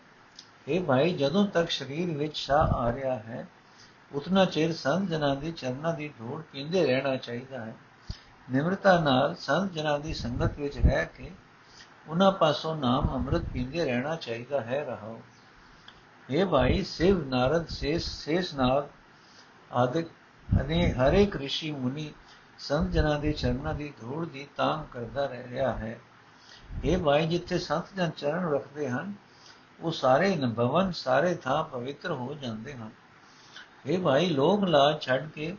[0.68, 3.46] ਇਹ ਭਾਈ, ਜਦੋਂ ਤੱਕ ਸਰੀਰ ਵਿੱਚ ਸਾਹ ਆ ਰਿਹਾ ਹੈ,
[4.14, 7.74] ਉਤਨਾ ਚਿਰ ਸੰਤ ਜਨਾਂ ਦੀ ਚਰਨਾਂ ਦੀ ਧੂੜ ਪੀਂਦੇ ਰਹਿਣਾ ਚਾਹੀਦਾ ਹੈ।
[8.52, 11.30] ਨਿਮਰਤਾ ਨਾਲ ਸੰਤ ਜਨਾਂ ਦੀ ਸੰਗਤ ਵਿੱਚ ਰਹਿ ਕੇ
[12.08, 15.20] ਉਹਨਾਂ ਪਾਸੋਂ ਨਾਮ ਅੰਮ੍ਰਿਤ ਪੀਂਦੇ ਰਹਿਣਾ ਚਾਹੀਦਾ ਹੈ ਰਹੋ
[16.30, 18.84] ਇਹ ਭਾਈ, ਸਿਵ ਨਾਰਦ, ਸੇਸ ਸੇਸ ਨਾਗ
[19.72, 20.08] ਆਦਿਕ
[20.60, 22.12] ਅਨੇ ਹਰੇਕ ઋષਿ ਮੁਨੀ
[22.58, 26.00] ਸੰਤ ਜਨਾਂ ਦੇ ਚਰਨਾਂ ਦੀ ਧੂੜ ਦੀ ਤਾਂਗ ਕਰਦਾ ਰਹਿ ਰਿਹਾ ਹੈ
[26.84, 29.14] ਇਹ ਭਾਈ, ਜਿੱਥੇ ਸੰਤ ਜਨ ਚਰਨ ਰੱਖਦੇ ਹਨ,
[29.80, 32.90] ਉਹ ਸਾਰੇ ਨਭਵਨ, ਸਾਰੇ ਥਾਂ ਪਵਿੱਤਰ ਹੋ ਜਾਂਦੇ ਹਨ।
[33.86, 35.56] ਇਹ ਭਾਈ ਲੋਕ ਲਾਜ ਛੱਡ ਕੇ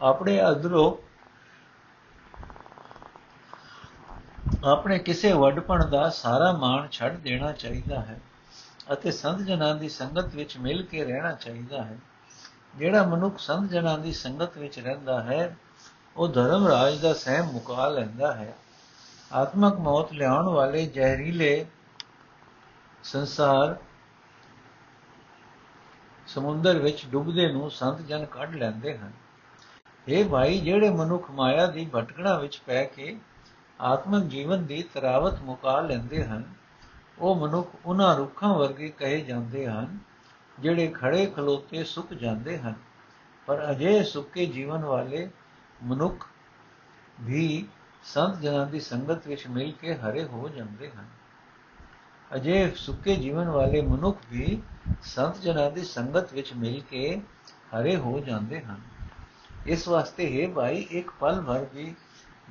[0.00, 1.04] ਆਪਣੇ ਅਧਰੋ
[4.66, 8.20] ਆਪਣੇ ਕਿਸੇ ਵੱਡਪਣ ਦਾ ਸਾਰਾ ਮਾਣ ਛੱਡ ਦੇਣਾ ਚਾਹੀਦਾ ਹੈ
[8.92, 11.98] ਅਤੇ ਸੰਤ ਜਨਾਂ ਦੀ ਸੰਗਤ ਵਿੱਚ ਮਿਲ ਕੇ ਰਹਿਣਾ ਚਾਹੀਦਾ ਹੈ।
[12.76, 15.56] ਜਿਹੜਾ ਮਨੁੱਖ ਸੰਤ ਜਨਾਂ ਦੀ ਸੰਗਤ ਵਿੱਚ ਰਹਿੰਦਾ ਹੈ,
[16.16, 18.56] ਉਹ ਧਰਮ ਰਾਜ ਦਾ ਸਹਿਮ ਮੁਕਾ ਲੈਂਦਾ ਹੈ।
[19.32, 21.66] ਆਤਮਕ ਮੌਤ ਲਿਆਉਣ ਵਾਲੇ ਜ਼ਹਿਰੀਲੇ
[23.04, 23.76] ਸੰਸਾਰ
[26.26, 29.12] ਸਮੁੰਦਰ ਵਿੱਚ ਡੁੱਬਦੇ ਨੂੰ ਸੰਤ ਜਨ ਕੱਢ ਲੈਂਦੇ ਹਨ।
[30.08, 33.16] ਇਹ ਭਾਈ, ਜਿਹੜੇ ਮਨੁੱਖ ਮਾਇਆ ਦੀ ਭਟਕਣਾ ਵਿੱਚ ਪੈ ਕੇ
[33.80, 36.44] ਆਤਮਿਕ ਜੀਵਨ ਦੀ ਤਰਾਵਤ ਮੁਕਾ ਲੈਂਦੇ ਹਨ।
[37.18, 39.98] ਉਹ ਮਨੁੱਖ ਉਹਨਾਂ ਰੁੱਖਾਂ ਵਰਗੇ ਕਹੇ ਜਾਂਦੇ ਹਨ,
[40.60, 42.74] ਜਿਹੜੇ ਖੜੇ ਖਲੋਤੇ ਸੁੱਕ ਜਾਂਦੇ ਹਨ।
[43.46, 45.30] ਪਰ ਅਜੇ ਸੁੱਕੇ ਜੀਵਨ ਵਾਲੇ
[45.82, 46.26] ਮਨੁੱਖ
[47.20, 47.68] ਵੀ
[48.04, 51.06] ਸੰਤ ਜਨਾਂ ਦੀ ਸੰਗਤ ਵਿੱਚ ਮਿਲ ਕੇ ਹਰੇ ਹੋ ਜਾਂਦੇ ਹਨ।
[52.34, 54.62] ਅਜੇ ਸੁੱਕੇ ਜੀਵਨ ਵਾਲੇ ਮਨੁੱਖ ਵੀ
[55.02, 58.80] ਸੰਤ ਜਨਾਂ ਦੀ ਸੰਗਤ ਵਿੱਚ ਮਿਲ ਕੇ ਹਰੇ ਹੋ ਜਾਂਦੇ ਹਨ।
[59.66, 61.94] ਇਸ ਵਾਸਤੇ ਹੈ ਭਾਈ, ਇੱਕ ਪਲ ਭਰ ਵੀ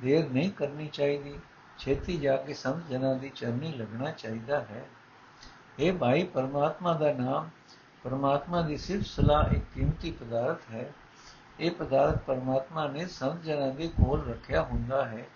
[0.00, 1.38] ਦੇਰ ਨਹੀਂ ਕਰਨੀ ਚਾਹੀਦੀ।
[1.78, 4.84] ਛੇਤੀ ਜਾ ਕੇ ਸੰਤ ਜਨਾਂ ਦੀ ਚਰਨੀ ਲੱਗਣਾ ਚਾਹੀਦਾ ਹੈ।
[5.78, 7.48] ਇਹ ਭਾਈ, ਪਰਮਾਤਮਾ ਦਾ ਨਾਮ,
[8.02, 10.92] ਪਰਮਾਤਮਾ ਦੀ ਸਿਰਫ ਸਲਾਹ ਇੱਕ ਕੀਮਤੀ ਪਦਾਰਥ ਹੈ।
[11.60, 15.26] ਇਹ ਪਦਾਰਥ ਪਰਮਾਤਮਾ ਨੇ ਸੰਤ ਜਨਾਂ ਦੇ ਕੋਲ ਰੱਖਿਆ ਹੁੰਦਾ ਹੈ।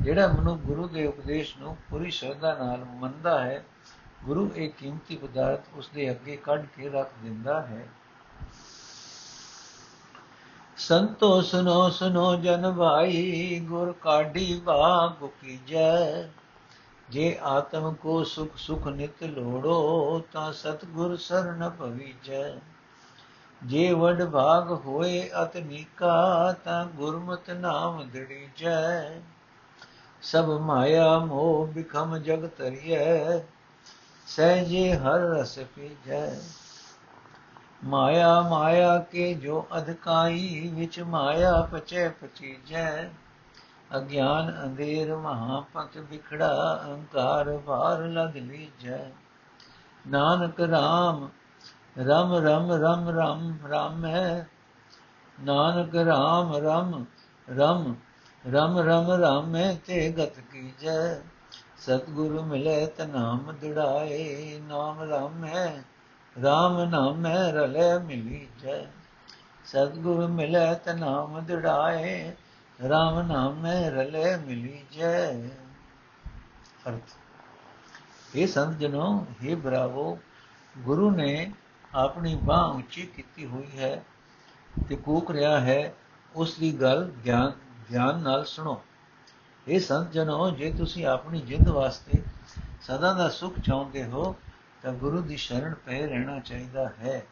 [0.00, 3.64] ਜਿਹੜਾ ਮਨੁ ਗੁਰੂ ਦੇ ਉਪਦੇਸ਼ ਨੂੰ ਪੂਰੀ ਸ਼ਰਧਾ ਨਾਲ ਮੰਨਦਾ ਹੈ,
[4.24, 7.88] ਗੁਰੂ ਇਹ ਕੀਮਤੀ ਪਦਾਰਥ ਉਸ ਦੇ ਅੱਗੇ ਕੱਢ ਕੇ ਰੱਖ ਦਿੰਦਾ ਹੈ।
[10.78, 16.28] ਸੰਤੋ ਸੁਨੋ ਸੁਨੋ ਜਨ ਭਾਈ ਗੁਰ ਕਾਢੀ ਬਾਗ ਕੀਜੈ
[17.10, 22.52] ਜੇ। ਆਤਮ ਕੋ ਸੁਖ ਸੁਖ ਨਿਤ ਲੋੜੋ, ਤਾਂ ਸਤਗੁਰ ਸਰਨ ਭਵੀਜੈ।
[23.64, 29.20] ਜੇ ਵਡ ਭਾਗ ਹੋਏ ਅਤ ਨੀਕਾ, ਤਾਂ ਗੁਰਮਤਿ ਨਾਮ ਦੜੀਜੈ
[30.22, 33.38] ਸਭ ਮਾਇਆ ਮੋਹ ਬਿਖਮ ਜਗ ਤਰੀਐ
[34.26, 36.40] ਸਹਿਜੇ ਹਰ ਰਸ ਪੀਜੈ।
[37.84, 43.10] ਮਾਇਆ ਮਾਇਆ ਕੇ ਜੋ ਅਧਕਾਈ, ਵਿੱਚ ਮਾਇਆ ਪਚੈ ਪਚੀਜੈ।
[43.96, 49.10] ਅਗਿਆਨ ਅੰਧੇਰ ਮਹਾਪਤ ਵਿਖੜਾ, ਅਹੰਕਾਰ ਭਾਰ ਲਗ ਲੀਜੈ।
[50.08, 51.28] ਨਾਨਕ RAM
[51.98, 54.48] ਰਮ ਰਮ ਰਮ ਰਮ ਰਮ ਹੈ।
[55.44, 57.04] ਨਾਨਕ RAM ਰਮ
[57.56, 57.96] ਰਮ
[58.52, 61.14] ਰਮ ਰਮ, ਰਾਮੇ ਤੇ ਗਤ ਕੀਜੈ।
[61.78, 65.84] ਸਤਗੁਰ ਮਿਲੇ ਤ ਨਾਮ ਦਿੜਾਏ, ਨਾਮ ਰਾਮ ਹੈ।
[66.38, 68.84] RAM ਨਾਮੈ ਰਲੇ ਮਿਲੀ ਜੈ।
[69.64, 72.30] ਸਤਗੁਰ ਮਿਲੇ ਤ ਨਾਮ ਦਿੜਾਏ
[72.80, 75.48] RAM ਨਾਮੈ ਰਲੇ ਮਿਲੀ ਜੈ।
[76.88, 77.16] ਅਰਥ।
[78.34, 80.18] ਇਹ ਸੰਤ ਜਨੋ हे ਬਰਾਵੋ,
[80.78, 81.52] ਗੁਰੂ ਨੇ
[81.94, 84.04] ਆਪਣੀ ਬਾਹ ਉੱਚੀ ਕੀਤੀ ਹੋਈ ਹੈ
[84.88, 85.94] ਤੇ ਕੂਕ ਰਿਹਾ ਹੈ,
[86.34, 87.52] ਉਸ ਦੀ ਗੱਲ ਗਿਆਨ
[87.90, 88.82] ਧਿਆਨ ਨਾਲ ਸੁਣੋ।
[89.68, 92.22] ਇਹ ਸੰਤ ਜਨੋ ਜੇ ਤੁਸੀਂ ਆਪਣੀ ਜਿੰਦ ਵਾਸਤੇ
[92.80, 94.36] ਸਦਾ ਦਾ ਸੁਖ ਚਾਹੁੰਦੇ ਹੋ
[94.82, 97.26] ਤਾਂ ਗੁਰੂ ਦੀ ਸ਼ਰਣ ਪੈ ਰਹਿਣਾ ਚਾਹੀਦਾ ਹੈ।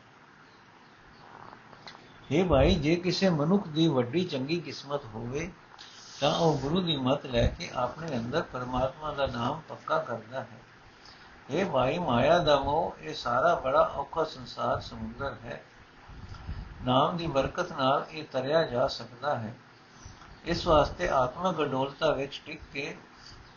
[2.31, 5.53] ਇਹ ਭਾਈ, ਜੇ ਕਿਸੇ ਮਨੁੱਖ ਦੀ ਵੱਡੀ ਚੰਗੀ ਕਿਸਮਤ ਹੋਵੇ,
[6.21, 10.59] ਤਾਂ ਉਹ ਗੁਰੂ ਦੀ ਮਤ ਲੈ ਕੇ ਆਪਣੇ ਅੰਦਰ ਪਰਮਾਤਮਾ ਦਾ ਨਾਮ ਪੱਕਾ ਕਰਦਾ ਹੈ।
[11.51, 15.65] ਇਹ ਭਾਈ, ਮਾਇਆ ਦਾ ਮੋਹ, ਇਹ ਸਾਰਾ ਬੜਾ ਔਖਾ ਸੰਸਾਰ ਸਮੁੰਦਰ ਹੈ।
[16.85, 19.55] ਨਾਮ ਦੀ ਬਰਕਤ ਨਾਲ ਇਹ ਤਰਿਆ ਜਾ ਸਕਦਾ ਹੈ।
[20.45, 22.97] ਇਸ ਵਾਸਤੇ ਆਤਮਿਕ ਅਡੋਲਤਾ ਵਿੱਚ ਟਿਕ ਕੇ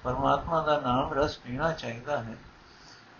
[0.03, 2.35] ਪਰਮਾਤਮਾ ਦਾ ਨਾਮ ਰਸ ਪੀਣਾ ਚਾਹੀਦਾ ਹੈ।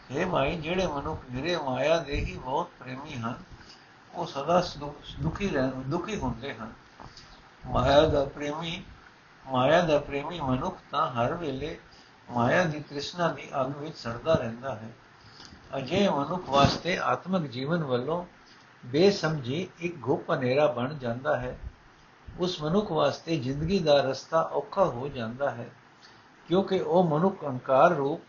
[0.09, 3.33] ਇਹ ਮਾਈ, ਜਿਹੜੇ ਮਨੁੱਖ ਨਿਰੇ ਮਾਇਆ ਦੇ ਹੀ ਬਹੁਤ ਪ੍ਰੇਮੀ ਹਨ,
[4.15, 4.61] ਉਹ ਸਦਾ
[5.19, 6.71] ਦੁਖੀ ਰਹਿ ਦੁਖੀ ਹੁੰਦੇ ਹਨ।
[7.65, 8.83] ਮਾਇਆ ਦਾ ਪ੍ਰੇਮੀ
[9.45, 11.77] ਮਾਇਆ ਦਾ ਪ੍ਰੇਮੀ ਮਨੁੱਖ ਤਾਂ ਹਰ ਵੇਲੇ
[12.31, 14.89] ਮਾਇਆ ਦੀ ਤ੍ਰਿਸ਼ਨਾ ਦੀ ਅੱਗ ਵਿੱਚ ਸੜਦਾ ਰਹਿੰਦਾ ਹੈ।
[15.77, 18.25] ਅਜੇ ਮਨੁੱਖ ਵਾਸਤੇ ਆਤਮਿਕ ਜੀਵਨ ਵੱਲੋਂ
[18.86, 21.57] ਬੇਸਮਝੀ ਇੱਕ ਗੁਪ ਹਨੇਰਾ ਬਣ ਜਾਂਦਾ ਹੈ।
[22.39, 25.69] ਉਸ ਮਨੁੱਖ ਵਾਸਤੇ ਜ਼ਿੰਦਗੀ ਦਾ ਰਸਤਾ ਔਖਾ ਹੋ ਜਾਂਦਾ ਹੈ,
[26.47, 28.21] ਕਿਉਂਕਿ ਉਹ ਮਨੁੱਖ ਅਹੰਕਾਰ ਰੂਪ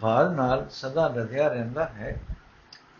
[0.00, 2.20] ਭਾਰ ਨਾਲ ਸਦਾ ਲਗਿਆ ਰਹਿੰਦਾ ਹੈ।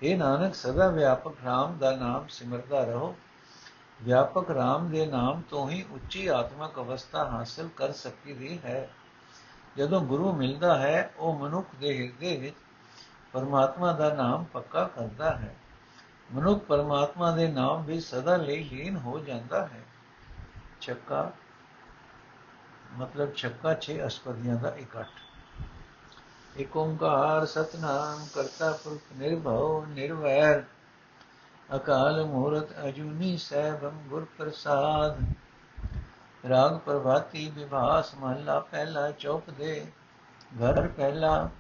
[0.02, 3.16] ਇਹ ਨਾਨਕ, ਸਦਾ ਵਿਆਪਕ RAM ਦਾ ਨਾਮ ਸਿਮਰਦਾ ਰਹੋ।
[4.02, 8.90] ਵਿਆਪਕ RAM ਦੇ ਨਾਮ ਤੋਂ ਹੀ ਉੱਚੀ ਆਤਮਿਕ ਅਵਸਥਾ ਹਾਸਲ ਕਰ ਸਕਦੀ ਹੈ।
[9.76, 12.57] ਜਦੋਂ ਗੁਰੂ ਮਿਲਦਾ ਹੈ, ਉਹ ਮਨੁੱਖ ਦੇ ਹਿਰਦੇ ਵਿੱਚ
[13.33, 15.57] ਪਰਮਾਤਮਾ ਦਾ ਨਾਮ ਪੱਕਾ ਕਰਦਾ ਹੈ।
[16.35, 19.83] ਮਨੁੱਖ ਪਰਮਾਤਮਾ ਦੇ ਨਾਮ ਵਿੱਚ ਸਦਾ ਲਈ ਲੀਨ ਹੋ ਜਾਂਦਾ ਹੈ।
[20.81, 21.33] ਛੱਕਾ
[22.92, 25.21] ਮਤਲਬ ਛੱਕਾ 6 ਅਸਪਦੀਆਂ ਦਾ ਇਕੱਠ।
[26.58, 30.62] ਏਕ ਓੰਕਾਰ ਸਤਨਾਮ ਕਰਤਾ ਪੁਰਖ ਨਿਰਭਉ ਨਿਰਵੈਰ,
[31.76, 35.20] ਅਕਾਲ ਮੂਰਤ ਅਜੂਨੀ ਸੈਭੰ ਗੁਰ ਪ੍ਰਸਾਦ।
[36.48, 39.86] ਰਾਗ ਪ੍ਰਭਾਤੀ ਵਿਭਾਸ ਮਹਲਾ ਪਹਿਲਾ ਚੌਪ ਦੇ
[40.54, 41.50] ਘਰ ਪਹਿਲਾ।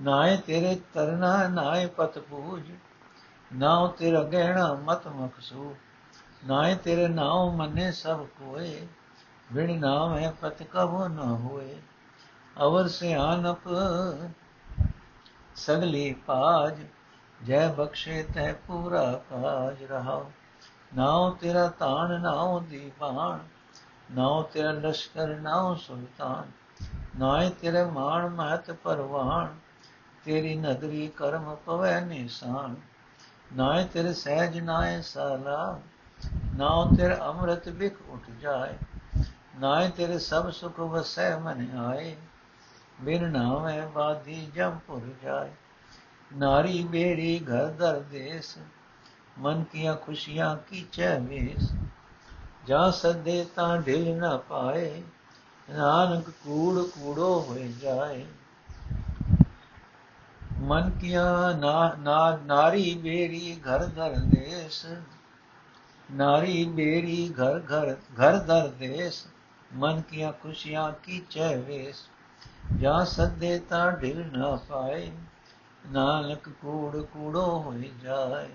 [0.00, 2.62] ਨਾਏ ਤੇਰੇ ਤਰਨਾ, ਨਾਏ ਪਤ ਪੂਜ,
[3.54, 5.76] ਨਾਉ ਤੇਰਾ ਗਹਿਣਾ ਮਤ ਮਖਸੂ।
[6.46, 8.86] ਨਾਏ ਤੇਰੇ ਨਾਮ ਮੰਨੇ ਸਭ ਕੋਏ,
[9.52, 11.76] ਬਿਨ ਨਾਮ ਹੈ ਪਤ ਕਬੋ ਨ ਹੋਏ।
[12.62, 13.58] ਅਵਰ ਸਿਆਨਪ
[15.56, 16.76] ਸਗਲੀ ਪਾਜ,
[17.44, 20.24] ਜੈ ਬਖਸ਼ੇ ਤੈ ਪੂਰਾ ਕਾਜ ਰਹਾ
[20.96, 23.38] ਨਾਉ ਤੇਰਾ ਤਾਣ, ਨਾਉ ਦੀਵਾਨ,
[24.14, 26.50] ਨਾਉ ਤੇਰਾ ਲਸ਼ਕਰ, ਨਾਉ ਸੁਲਤਾਨ।
[27.18, 29.58] ਨਾਏ ਤੇਰੇ ਮਾਣ ਮਹਤ ਪਰਵਾਨ
[30.24, 32.76] ਤੇਰੀ ਨਦਰੀ ਕਰਮ ਪਵੈ ਨਿਸ਼ਾਨ।
[33.56, 35.80] ਨਾਏ ਤੇਰੇ ਸਹਿਜ, ਨਾਏ ਸਾਲਾ
[36.56, 38.74] ਨਾਉ ਤੇਰੇ ਅੰਮ੍ਰਿਤ ਬਿਖ ਉਠ ਜਾਏ।
[39.58, 42.16] ਨਾਏ ਤੇਰੇ ਸਭ ਸੁਖ ਵਸੈ ਮਨ ਆਏ।
[43.00, 45.50] ਬਿਨ ਨਾਮੈ ਬਾਦੀ ਜਮ ਪੁਰ ਜਾਏ।
[46.30, 48.56] ਨਾਰੀ ਬੇੜੀ ਘਰ ਦਰ ਦੇਸ,
[49.38, 51.70] ਮਨ ਕੀਆਂ ਖੁਸ਼ੀਆਂ ਕੀਚੈ ਵੇਸ।
[52.66, 55.02] ਜਾਂ ਸਦੇ ਤਾਂ ਢਿਲ ਨਾ ਪਾਏ,
[55.68, 58.24] ਨਾਨਕ ਕੂੜ ਕੂੜੋ ਹੋਏ ਜਾਏ।
[60.60, 64.84] ਮਨ ਕੀਆਂ ਨਾ ਨਾਰੀ ਬੇੜੀ ਘਰ ਦਰ ਦੇਸ,
[66.08, 69.26] ਨਾਰੀ ਮੇਰੀ ਘਰ ਘਰ ਘਰ ਦਰ ਦੇਸ,
[69.72, 72.08] ਮਨ ਕੀਆਂ ਖੁਸ਼ੀਆਂ ਕੀ ਚੈ ਵੇਸ।
[72.76, 75.12] ਜਾਂ ਸੱਦੇ ਤਾਂ ਢਿਲ ਨਾ ਪਾਏ,
[75.86, 78.48] ਨਾਨਕ ਕੂੜ ਕੂੜੋ ਹੋਈ ਜਾਏ।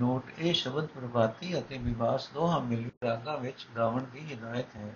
[0.00, 4.94] ਨੋਟ, ਇਹ ਸ਼ਬਦ ਪ੍ਰਭਾਤੀ ਅਤੇ ਵਿਵਾਸ ਦੋਹਾਂ ਮਿਲ ਰਾਗਾਂ ਵਿੱਚ ਗਾਵਣ ਦੀ ਹਿਦਾਇਤ ਹੈ।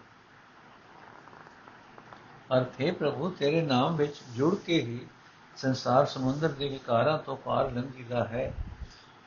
[2.59, 5.07] ਅਰਥੇ ਪ੍ਰਭੂ, ਤੇਰੇ ਨਾਮ ਵਿੱਚ ਜੁੜ ਕੇ ਹੀ
[5.57, 8.55] ਸੰਸਾਰ ਸਮੁੰਦਰ ਦੇ ਵਿਕਾਰਾਂ ਤੋਂ ਪਾਰ ਲੰਘੀਦਾ ਹੈ।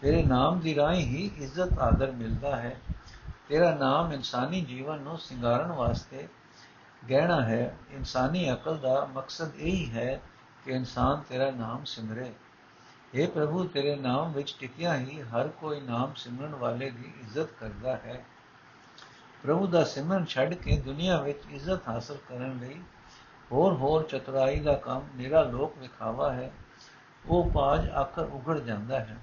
[0.01, 2.79] ਤੇਰੇ ਨਾਮ ਦੀ ਰਾਹੀਂ ਹੀ ਇੱਜ਼ਤ, ਆਦਰ ਮਿਲਦਾ ਹੈ।
[3.49, 6.27] ਤੇਰਾ ਨਾਮ ਇਨਸਾਨੀ ਜੀਵਨ ਨੂੰ ਸਿੰਗਾਰਨ ਵਾਸਤੇ
[7.09, 10.21] ਗਹਿਣਾ ਹੈ, ਇਨਸਾਨੀ ਅਕਲ ਦਾ ਮਕਸਦ ਇਹ ਹੈ
[10.65, 12.33] ਕਿ ਇਨਸਾਨ ਤੇਰਾ ਨਾਮ ਸਿਮਰੇ।
[13.15, 17.95] हे ਪ੍ਰਭੂ, ਤੇਰੇ ਨਾਮ ਵਿੱਚ ਟਿਕਿਆ ਹੀ ਹਰ ਕੋਈ ਨਾਮ ਸਿਮਰਨ ਵਾਲੇ ਦੀ ਇੱਜ਼ਤ ਕਰਦਾ
[17.95, 18.25] ਹੈ।
[19.43, 22.81] ਪ੍ਰਭੂ ਦਾ ਸਿਮਰਨ ਛੱਡ ਕੇ ਦੁਨੀਆ ਵਿੱਚ ਇੱਜ਼ਤ ਹਾਸਲ ਕਰਨ ਲਈ
[23.51, 26.51] ਹੋਰ ਹੋਰ ਚਤੁਰਾਈ ਦਾ ਕੰਮ ਮੇਰਾ ਲੋਕ ਵਿਖਾਵਾ ਹੈ।
[27.25, 29.17] ਉਹ ਪਾਜ ਆਖਰ ਉਗੜ ਜਾਂਦਾ ਹੈ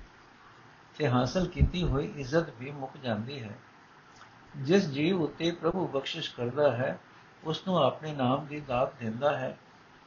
[0.98, 3.58] ਤੇ ਹਾਸਲ ਕੀਤੀ ਹੋਈ ਇੱਜ਼ਤ ਵੀ ਮੁੱਕ ਜਾਂਦੀ ਹੈ।
[4.56, 6.98] ਜਿਸ ਜੀਵ ਉਤੇ ਪ੍ਰਭੂ ਬਖਸ਼ਿਸ਼ ਕਰਦਾ ਹੈ
[7.46, 9.58] ਉਸ ਨੂੰ ਆਪਣੇ ਨਾਮ ਦੀ ਦਾਤ ਦਿੰਦਾ ਹੈ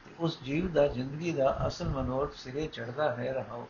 [0.04, 3.68] ਤੇ ਉਸ ਜੀਵ ਦਾ ਜ਼ਿੰਦਗੀ ਦਾ ਅਸਲ ਮਨੋਰਥ ਸਿਰੇ ਚੜਦਾ ਹੈ, ਰਹਾਓ।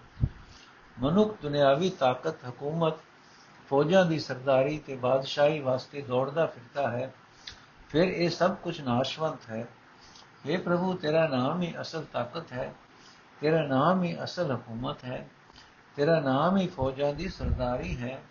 [1.01, 2.95] ਮਨੁੱਖ ਦੁਨਿਆਵੀ ਤਾਕਤ, ਹਕੂਮਤ,
[3.71, 7.15] ਫੌਜਾਂ ਦੀ ਸਰਦਾਰੀ ਤੇ ਬਾਦਸ਼ਾਹੀ ਵਾਸਤੇ ਦੌੜਦਾ ਫਿਰਦਾ ਹੈ।
[7.89, 9.69] ਫਿਰ ਇਹ ਸਭ ਕੁਝ ਨਾਸ਼ਵੰਤ ਹੈ।
[10.47, 12.75] हे ਪ੍ਰਭੂ, ਤੇਰਾ ਨਾਮ ਹੀ ਅਸਲ ਤਾਕਤ ਹੈ,
[13.41, 15.29] ਤੇਰਾ ਨਾਮ ਹੀ ਅਸਲ ਹਕੂਮਤ ਹੈ,
[15.97, 18.23] ਤੇਰਾ ਨਾਮ ਹੀ ਫੌਜਾਂ ਦੀ ਸਰਦਾਰੀ ਹੈ,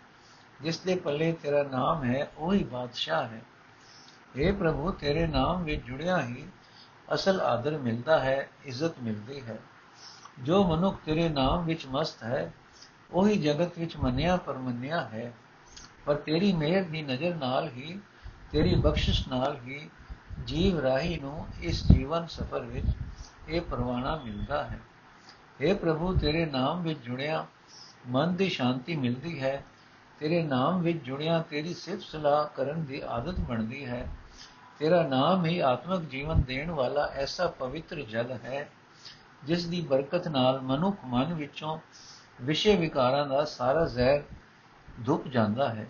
[0.60, 3.42] ਜਿਸ ਦੇ ਪੱਲੇ ਤੇਰਾ ਨਾਮ ਹੈ, ਉਹੀ ਬਾਦਸ਼ਾਹ ਹੈ।
[4.38, 6.46] हे ਪ੍ਰਭੂ, ਤੇਰੇ ਨਾਮ ਵਿੱਚ ਜੁੜਿਆ ਹੀ
[7.14, 9.58] ਅਸਲ ਆਦਰ ਮਿਲਦਾ ਹੈ, ਇੱਜ਼ਤ ਮਿਲਦੀ ਹੈ।
[10.38, 12.52] ਜੋ ਮਨੁੱਖ ਤੇਰੇ ਨਾਮ ਵਿੱਚ ਮਸਤ ਹੈ,
[13.12, 15.32] ਉਹੀ ਜਗਤ ਵਿੱਚ ਮੰਨਿਆ ਪਰਮੰਨਿਆ ਹੈ।
[16.06, 18.00] ਪਰ ਤੇਰੀ ਮਿਹਰ ਦੀ ਨਜ਼ਰ ਨਾਲ ਹੀ,
[18.52, 19.90] ਤੇਰੀ ਬਖਸ਼ਿਸ਼ ਨਾਲ ਹੀ
[20.44, 22.86] ਜੀਵ ਰਾਹੀ ਨੂੰ ਇਸ ਜੀਵਨ ਸਫਰ ਵਿੱਚ
[23.48, 24.80] ਇਹ ਪਰਵਾਣਾ ਮਿਲਦਾ ਹੈ।
[25.64, 27.46] हे ਪ੍ਰਭੂ, ਤੇਰੇ ਨਾਮ ਵਿੱਚ ਜੁੜਿਆ
[28.06, 29.64] ਮਨ ਦੀ ਸ਼ਾਂਤੀ ਮਿਲਦੀ ਹੈ।
[30.18, 34.08] ਤੇਰੇ ਨਾਮ ਵਿੱਚ ਜੁੜਿਆ ਤੇਰੀ ਸਿਫਤ ਸਲਾਹ ਕਰਨ ਦੀ ਆਦਤ ਬਣਦੀ ਹੈ।
[34.80, 38.70] ਤੇਰਾ ਨਾਮ ਹੀ ਆਤਮਿਕ ਜੀਵਨ ਦੇਣ ਵਾਲਾ ਐਸਾ ਪਵਿੱਤਰ ਜਲ ਹੈ,
[39.44, 41.78] ਜਿਸ ਦੀ ਬਰਕਤ ਨਾਲ ਮਨੁੱਖ ਮਨ ਵਿੱਚੋਂ
[42.42, 44.22] ਵਿਸ਼ੇ ਵਿਕਾਰਾਂ ਦਾ ਸਾਰਾ ਜ਼ਹਿਰ
[45.06, 45.86] ਧੁੱਪ ਜਾਂਦਾ ਹੈ।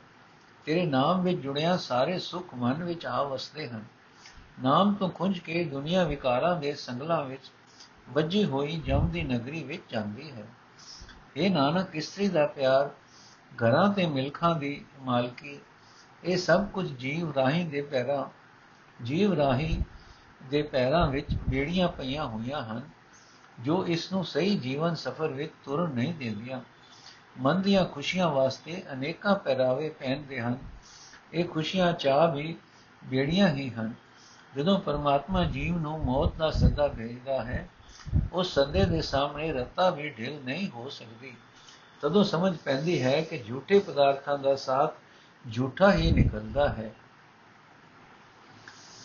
[0.65, 3.85] ਤੇਰੇ ਨਾਮ ਵਿੱਚ ਜੁੜਿਆ ਸਾਰੇ ਸੁੱਖ ਮਨ ਵਿੱਚ ਆ ਵਸਦੇ ਹਨ।
[4.63, 7.51] ਨਾਮ ਤੋਂ ਖੁੰਝ ਕੇ ਦੁਨੀਆ ਵਿਕਾਰਾਂ ਦੇ ਸੰਗਲਾਂ ਵਿੱਚ
[8.09, 10.47] ਵੱਜੀ ਹੋਈ ਜਮ ਦੀ ਨਗਰੀ ਵਿੱਚ ਜਾਂਦੀ ਹੈ।
[11.37, 12.91] ਇਹ ਨਾਨਕ, ਇਸਤਰੀ ਦਾ ਪਿਆਰ,
[13.57, 15.61] ਘਰਾਂ ਤੇ ਮਿਲਖਾਂ ਦੀ ਮਾਲਕੀ,
[16.25, 18.40] ਇਹ ਸਭ ਕੁਝ ਜੀਵ ਰਾਹੀਂ ਦੇ ਪੈਰਾਂ
[19.05, 19.83] ਜੀਵ ਰਾਹੀਂ
[20.51, 22.83] ਦੇ ਪੈਰਾਂ ਵਿੱਚ ਬੇੜੀਆਂ ਪਈਆਂ ਹੋਈਆਂ ਹਨ,
[23.61, 26.61] ਜੋ ਇਸ ਨੂੰ ਸਹੀ ਜੀਵਨ ਸਫਰ ਵਿੱਚ ਤੁਰਨ ਨਹੀਂ ਦਿੰਦੀਆਂ।
[27.41, 30.59] ਮਨ ਦੀਆਂ ਖੁਸ਼ੀਆਂ ਵਾਸਤੇ ਅਨੇਕਾਂ ਪਹਿਰਾਵੇ ਪਹਿਨਦੇ ਹਨ।
[31.33, 32.57] ਇਹ ਖੁਸ਼ੀਆਂ ਚਾਹ ਵੀ
[33.05, 33.93] ਬੇੜੀਆਂ ਹੀ ਹਨ।
[34.57, 37.69] ਜਦੋਂ ਪਰਮਾਤਮਾ ਜੀਵ ਨੂੰ ਮੌਤ ਦਾ ਸੱਦਾ ਭੇਜਦਾ ਹੈ,
[38.33, 41.35] ਉਸ ਸੱਦੇ ਦੇ ਸਾਹਮਣੇ ਰਤਾ ਵੀ ਢਿਲ ਨਹੀਂ ਹੋ ਸਕਦੀ।
[42.01, 44.95] ਤਦੋਂ ਸਮਝ ਪੈਂਦੀ ਹੈ ਕਿ ਝੂਠੇ ਪਦਾਰਥਾਂ ਦਾ ਸਾਥ
[45.53, 46.95] ਝੂਠਾ ਹੀ ਨਿਕਲਦਾ ਹੈ।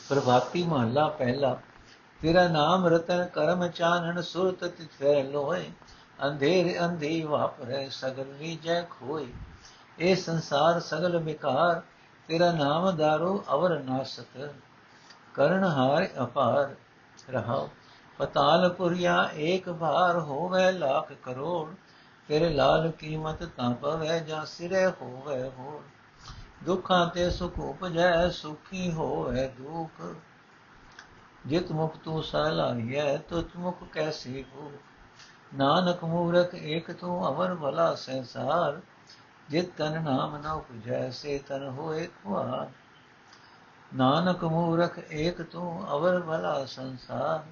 [0.09, 1.57] ਪ੍ਰਭਾਤੀ ਮਹੱਲਾ ਪਹਿਲਾ।
[2.21, 5.71] ਤੇਰਾ ਨਾਮ ਰਤਨ ਕਰਮ ਚਾਨਣ ਸੁਰਤ ਤਿਥੈ ਲੋਏ
[6.27, 9.33] ਅੰਧੇਰ ਅੰਧੀ ਵਾਪਰੇ ਸਗਲ ਲੀਜੈ ਖੋਈ
[9.99, 11.81] ਇਹ ਸੰਸਾਰ ਸਗਲ ਵਿਕਾਰ,
[12.27, 14.49] ਤੇਰਾ ਨਾਮ ਦਾਰੋ ਅਵਰ ਨਾਸਤ।
[15.33, 16.75] ਕਰਨ ਹਾਰ ਅਪਾਰ
[17.29, 17.69] ਰਹਾਓ।
[18.17, 21.73] ਪਤਾਲ ਪੁਰੀਆ ਏਕ ਭਾਰ ਹੋਵੇ ਲੱਖ ਕਰੋੜ।
[22.27, 25.81] ਤੇਰੇ ਲਾਲ ਕੀਮਤ ਤਾਂ ਪਵੇ ਜਾਂ ਸਿਰੇ ਹੋਵੇ ਹੋਰ।
[26.65, 30.01] ਦੁੱਖਾਂ ਤੇ ਸੁਖ ਉਪਜੈ, ਸੁਖੀ ਹੋਵੇ ਦੁਖ।
[31.45, 34.71] ਜਿਤ ਮੁਖ ਤੂੰ ਸਲਾਹੀਐ ਤੁਤ ਮੁਖ ਕੈਸੀ ਹੋ
[35.55, 38.81] ਨਾਨਕ ਮੂਰਖ ਏਕ ਤੂੰ ਅਵਰ ਭਲਾ ਸੰਸਾਰ।
[39.49, 42.67] ਜਿਤ ਤਨ ਨਾਮ ਨ ਉਪਜੈ, ਸੇ ਤਨ ਹੋਏ ਖੁਆਰ
[43.95, 47.43] ਨਾਨਕ ਮੂਰਖ ਏਕ ਤੂੰ ਅਵਰ ਭਲਾ ਸੰਸਾਰ।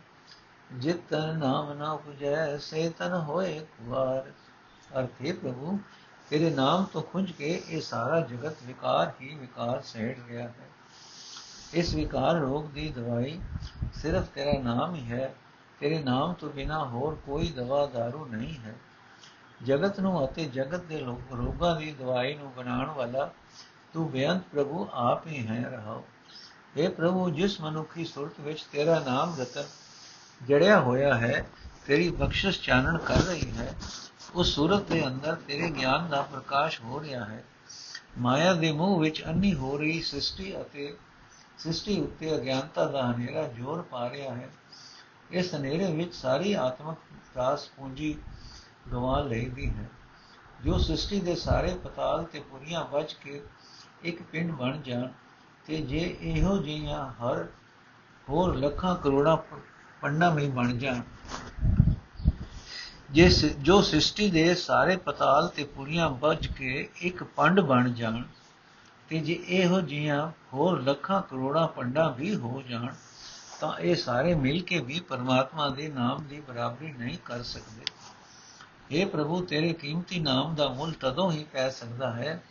[0.72, 4.32] ਜਿਤ ਤਨ ਨਾਮ ਨ ਉਪਜੈ, ਸੇ ਤਨ ਹੋਏ ਖੁਆਰ
[5.00, 5.80] ਅਰਥੇ ਪ੍ਰਭੂ
[6.31, 10.69] ਤੇਰੇ ਨਾਮ ਤੋਂ ਖੁੰਝ ਕੇ ਇਹ ਸਾਰਾ ਜਗਤ ਵਿਕਾਰ ਹੀ ਵਿਕਾਰ ਸਹਿੜ ਰਿਹਾ ਹੈ
[11.75, 13.39] ਇਸ ਵਿਕਾਰ ਰੋਗ ਦੀ ਦਵਾਈ
[13.95, 15.35] ਸਿਰਫ ਤੇਰਾ ਨਾਮ ਹੀ ਹੈ
[15.81, 18.75] ਤੇਰੇ ਨਾਮ ਤੋਂ ਬਿਨਾ ਹੋਰ ਕੋਈ ਦਵਾ दारू ਨਹੀਂ ਹੈ
[19.65, 23.31] ਜਗਤ ਨੂੰ ਅਤੇ ਜਗਤ ਦੇ ਰੋਗਾਂ ਦੀ ਦਵਾਈ ਨੂੰ ਬਣਾਉਣ ਵਾਲਾ
[23.93, 26.05] ਤੂੰ ਬੇਅੰਤ ਪ੍ਰਭੂ ਆਪ ਹੀ ਹੈ ਰਹਾਓ
[26.79, 29.65] اے ਪ੍ਰਭੂ ਜਿਸ ਮਨੁੱਖੀ ਸੁਰਤ ਵਿੱਚ ਤੇਰਾ ਨਾਮ ਰਤਨ
[30.41, 31.47] ਜੜਿਆ ਹੋਇਆ ਹੈ
[31.87, 33.75] ਤੇਰੀ ਬਖਸ਼ਿਸ਼ ਚਾਨਣ ਕਰ ਰਹੀ ਹੈ
[34.36, 37.44] ਉਸ ਸੂਰਤ ਦੇ ਅੰਦਰ ਤੇਰੇ ਗਿਆਨ ਦਾ ਪ੍ਰਕਾਸ਼ ਹੋ ਰਿਹਾ ਹੈ।
[38.18, 40.96] ਮਾਇਆ ਦੇ ਮੂਹ ਵਿੱਚ ਅੰਨੀ ਹੋ ਰਹੀ ਸ੍ਰਿਸ਼ਟੀ ਅਤੇ
[41.58, 44.50] ਸ੍ਰਿਸ਼ਟੀ ਉੱਤੇ ਅਗਿਆਨਤਾ ਦਾ ਹਨੇਰਾ ਜ਼ੋਰ ਪਾ ਰਿਹਾ ਹੈ।
[45.32, 46.98] ਇਸ ਹਨੇਰੇ ਵਿੱਚ ਸਾਰੀ ਆਤਮਕ
[47.38, 48.16] ਰਾਸ ਪੂੰਜੀ
[48.92, 49.90] ਗਵਾ ਲਈਦੀ ਹੈ।
[50.66, 53.42] ਜੋ ਸ੍ਰਿਸ਼ਟੀ ਦੇ ਸਾਰੇ ਪਤਾਲ ਤੇ ਪੁਰੀਆਂ ਵੱਜ ਕੇ
[54.04, 55.08] ਇੱਕ ਪਿੰਡ ਬਣ ਜਾਣ
[55.66, 57.46] ਤੇ ਜੇ ਇਹੋ ਜਿਹੀਆਂ ਹਰ
[58.30, 59.38] ਹੋਰ ਲੱਖਾਂ ਕਰੋੜਾਂ
[60.02, 61.02] ਪੰਡਾ ਵੀ ਬਣ ਜਾਣ।
[63.14, 68.22] ਜਿਸ ਜੋ ਸ੍ਰਿਸ਼ਟੀ ਦੇ ਸਾਰੇ ਪਤਾਲ ਤੇ ਪੁਰੀਆਂ ਵੱਜ ਕੇ ਇੱਕ ਪੰਡ ਬਣ ਜਾਣ
[69.10, 72.88] ਤੇ ਜੇ ਇਹੋ ਜੀਆਂ ਹੋਰ ਲੱਖਾਂ ਕਰੋੜਾਂ ਪੰਡਾ ਵੀ ਹੋ ਜਾਣ,
[73.60, 77.86] ਤਾਂ ਇਹ ਸਾਰੇ ਮਿਲ ਕੇ ਵੀ ਪਰਮਾਤਮਾ ਦੇ ਨਾਮ ਦੀ ਬਰਾਬਰੀ ਨਹੀਂ ਕਰ ਸਕਦੇ।
[78.94, 82.42] اے ਪ੍ਰਭੂ, ਤੇਰੇ ਕੀਮਤੀ ਨਾਮ ਦਾ ਮੁੱਲ ਤਦੋਂ ਹੀ ਪੈ ਸਕਦਾ ਹੈ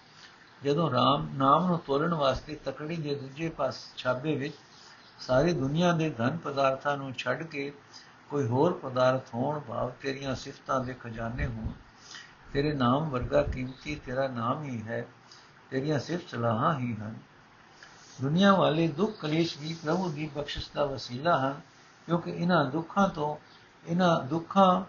[0.65, 4.55] ਜਦੋਂ ਰਾਮ ਨਾਮ ਨੂੰ ਤੋਲਣ ਵਾਸਤੇ ਤਕੜੀ ਦੇ ਦੂਜੇ ਪਾਸ ਛਾਬੇ ਵਿੱਚ
[5.21, 7.73] ਸਾਰੀ ਦੁਨੀਆ ਦੇ ਧਨ ਪਦਾਰਥਾਂ ਨੂੰ ਛੱਡ ਕੇ
[8.33, 11.73] ਕੋਈ ਹੋਰ ਪਦਾਰਥ ਹੋਣ ਭਾਵ ਤੇਰੀਆਂ ਸਿਫਤਾਂ ਦੇ ਖਜ਼ਾਨੇ ਹੋਣ,
[12.53, 15.07] ਤੇਰੇ ਨਾਮ ਵਰਗਾ ਕੀਮਤੀ ਤੇਰਾ ਨਾਮ ਹੀ ਹੈ,
[15.71, 17.15] ਤੇਰੀਆਂ ਸਿਫਤ ਸਲਾਹਾਂ ਹੀ ਹਨ।
[18.23, 21.61] ਦੁਨੀਆ ਵਾਲੇ ਦੁੱਖ ਕਲੇਸ਼ ਵੀ ਪ੍ਰਭੂ ਦੀ ਬਖਸ਼ਿਸ਼ ਦਾ ਵਸੀਲਾ ਹਨ,
[22.07, 23.37] ਕਿਉਂਕਿ ਇਹਨਾਂ ਦੁੱਖਾਂ ਤੋਂ,
[23.87, 24.85] ਇਹਨਾਂ ਦੁੱਖਾਂ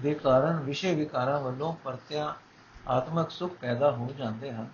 [0.00, 2.34] ਦੇ ਕਾਰਨ ਵਿਸ਼ੇ ਵਿਕਾਰਾਂ ਵੱਲੋਂ ਪਰਤਿਆ
[2.88, 4.68] ਆਤਮਿਕ ਸੁਖ ਪੈਦਾ ਹੋ ਜਾਂਦੇ ਹਨ।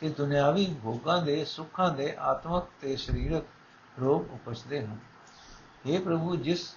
[0.00, 3.44] ਤੇ ਦੁਨਿਆਵੀ ਭੋਗਾਂ ਦੇ ਸੁੱਖਾਂ ਦੇ ਆਤਮਿਕ ਤੇ ਸਰੀਰਕ
[4.00, 4.98] ਰੋਗ ਉਪਜਦੇ ਹਨ।
[5.86, 6.74] हे ਪ੍ਰਭੂ, ਜਿਸ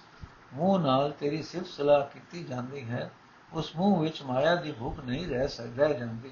[0.54, 3.10] ਮੂੰਹ ਨਾਲ ਤੇਰੀ ਸਿਫਤ ਸਲਾਹ ਕੀਤੀ ਜਾਂਦੀ ਹੈ,
[3.52, 6.30] ਉਸ ਮੂੰਹ ਵਿੱਚ ਮਾਇਆ ਦੀ ਭੁੱਖ ਨਹੀਂ ਰਹਿ ਸਕਦਾ ਜਾਂਦੀ।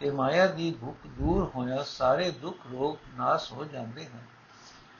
[0.00, 4.20] ਤੇ ਮਾਇਆ ਦੀ ਭੁੱਖ ਦੂਰ ਹੋਇਆ, ਸਾਰੇ ਦੁੱਖ ਰੋਗ ਨਾਸ ਹੋ ਜਾਂਦੇ ਹਨ।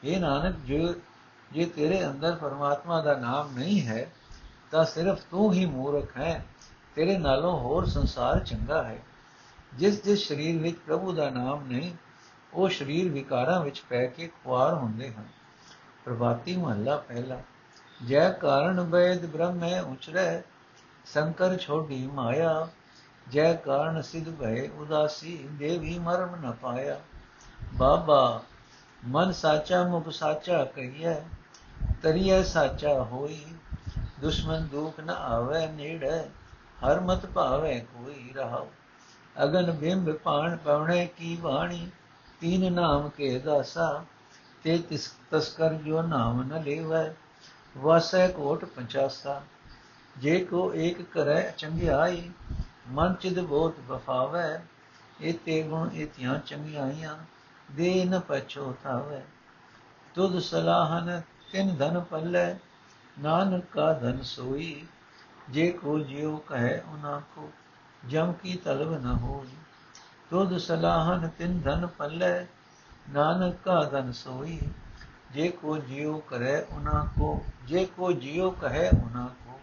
[0.04, 0.94] ਇਹ ਨਾਨਕ, ਜੋ,
[1.52, 4.12] ਜੇ ਤੇਰੇ ਅੰਦਰ ਪਰਮਾਤਮਾ ਦਾ ਨਾਮ ਨਹੀਂ ਹੈ,
[4.70, 6.46] ਤਾਂ ਸਿਰਫ ਤੂੰ ਹੀ ਮੂਰਖ ਹੈ।
[6.94, 9.02] ਤੇਰੇ ਨਾਲੋਂ ਹੋਰ ਸੰਸਾਰ ਚੰਗਾ ਹੈ।
[9.74, 11.94] ਜਿਸ ਜਿਸ ਸਰੀਰ ਵਿੱਚ ਪ੍ਰਭੂ ਦਾ ਨਾਮ ਨਹੀਂ,
[12.54, 15.24] ਉਹ ਸਰੀਰ ਵਿਕਾਰਾਂ ਵਿੱਚ ਪੈ ਕੇ ਖੁਆਰ ਹੁੰਦੇ ਹਨ।
[16.04, 17.40] ਪ੍ਰਭਾਤੀ ਮਹੱਲਾ ਪਹਿਲਾ।
[18.08, 20.42] ਜੈ ਕਾਰਨ ਬੈਦ ਬ੍ਰਹਮੈ ਉਚਰੈ
[21.04, 22.68] ਸੰਕਰ ਛੋਡੀ ਮਾਇਆ।
[23.28, 27.00] ਜੈ ਕਾਰਨ ਸਿਧ ਭਏ ਉਦਾਸੀ, ਦੇਵੀ ਮਰਮ ਨ ਪਾਇਆ।
[27.74, 28.42] ਬਾਬਾ,
[29.06, 31.14] ਮਨ ਸਾਚਾ ਮੁਖ ਸਾਚਾ ਕਹੀਐ,
[32.02, 33.44] ਤਰੀਐ ਸਾਚਾ ਹੋਈ।
[34.20, 36.24] ਦੁਸ਼ਮਨ ਦੁਖ ਨ ਆਵੇ, ਨੇੜੇ
[36.86, 38.66] ਹਰ ਮਤ ਭਾਵੇ ਕੋਈ ਰਹਾਉ।
[39.44, 41.90] ਅਗਨ ਬਿੰਬ ਪਾਣ ਪਵਣੇ ਕੀ ਬਾਣੀ,
[42.40, 44.04] ਤੀਨ ਨਾਮ ਕੇ ਦਾਸਾ,
[44.62, 47.14] ਤੇ ਤਿਸ ਤਸਕਰ ਜੋ ਨਾਮ ਨ ਲੇਵੈ।
[47.76, 49.42] ਵਸੈ ਕੋਟ ਪੰਚਾਸਾ,
[50.18, 52.30] ਜੇ ਕੋ ਏਕ ਕਰੈ ਚੰਗਿਆਈ,
[52.88, 54.62] ਮਨ ਚਿਦ ਬੋਤ ਬਫਾਵੈ
[55.20, 57.16] ਇਤੇ ਗੁਣ ਇਤਿਆਂ ਚੰਗਿਆਈਆਂ,
[57.72, 59.22] ਦੇ ਨ ਪਛੋਤਾਵੈ
[60.14, 62.54] ਤੁਧ ਸਲਾਹਨ ਤਿਨ ਧਨ ਪੱਲੇ,
[63.20, 64.86] ਨਾਨਕ ਕਾ ਧਨ ਸੋਈ,
[65.50, 67.50] ਜੇ ਕੋ ਜਿਉ ਕਹੈ ਉਨਾ ਕੋ,
[68.06, 69.56] ਜਮ ਕੀ ਤਲਬ ਨ ਹੋਈ।
[70.30, 72.46] ਤੁਧ ਸਲਾਹਨ ਤਿਨ ਧਨ ਪੱਲੇ,
[73.10, 74.60] ਨਾਨਕ ਕਾ ਧਨ ਸੋਈ
[75.34, 79.60] ਜੇ ਕੋ ਜਿਉ ਕਰੇ ਉਨਾ ਕੋ, ਜੇ ਕੋ ਜਿਉ ਕਹੈ ਉਨਾ ਕੋ,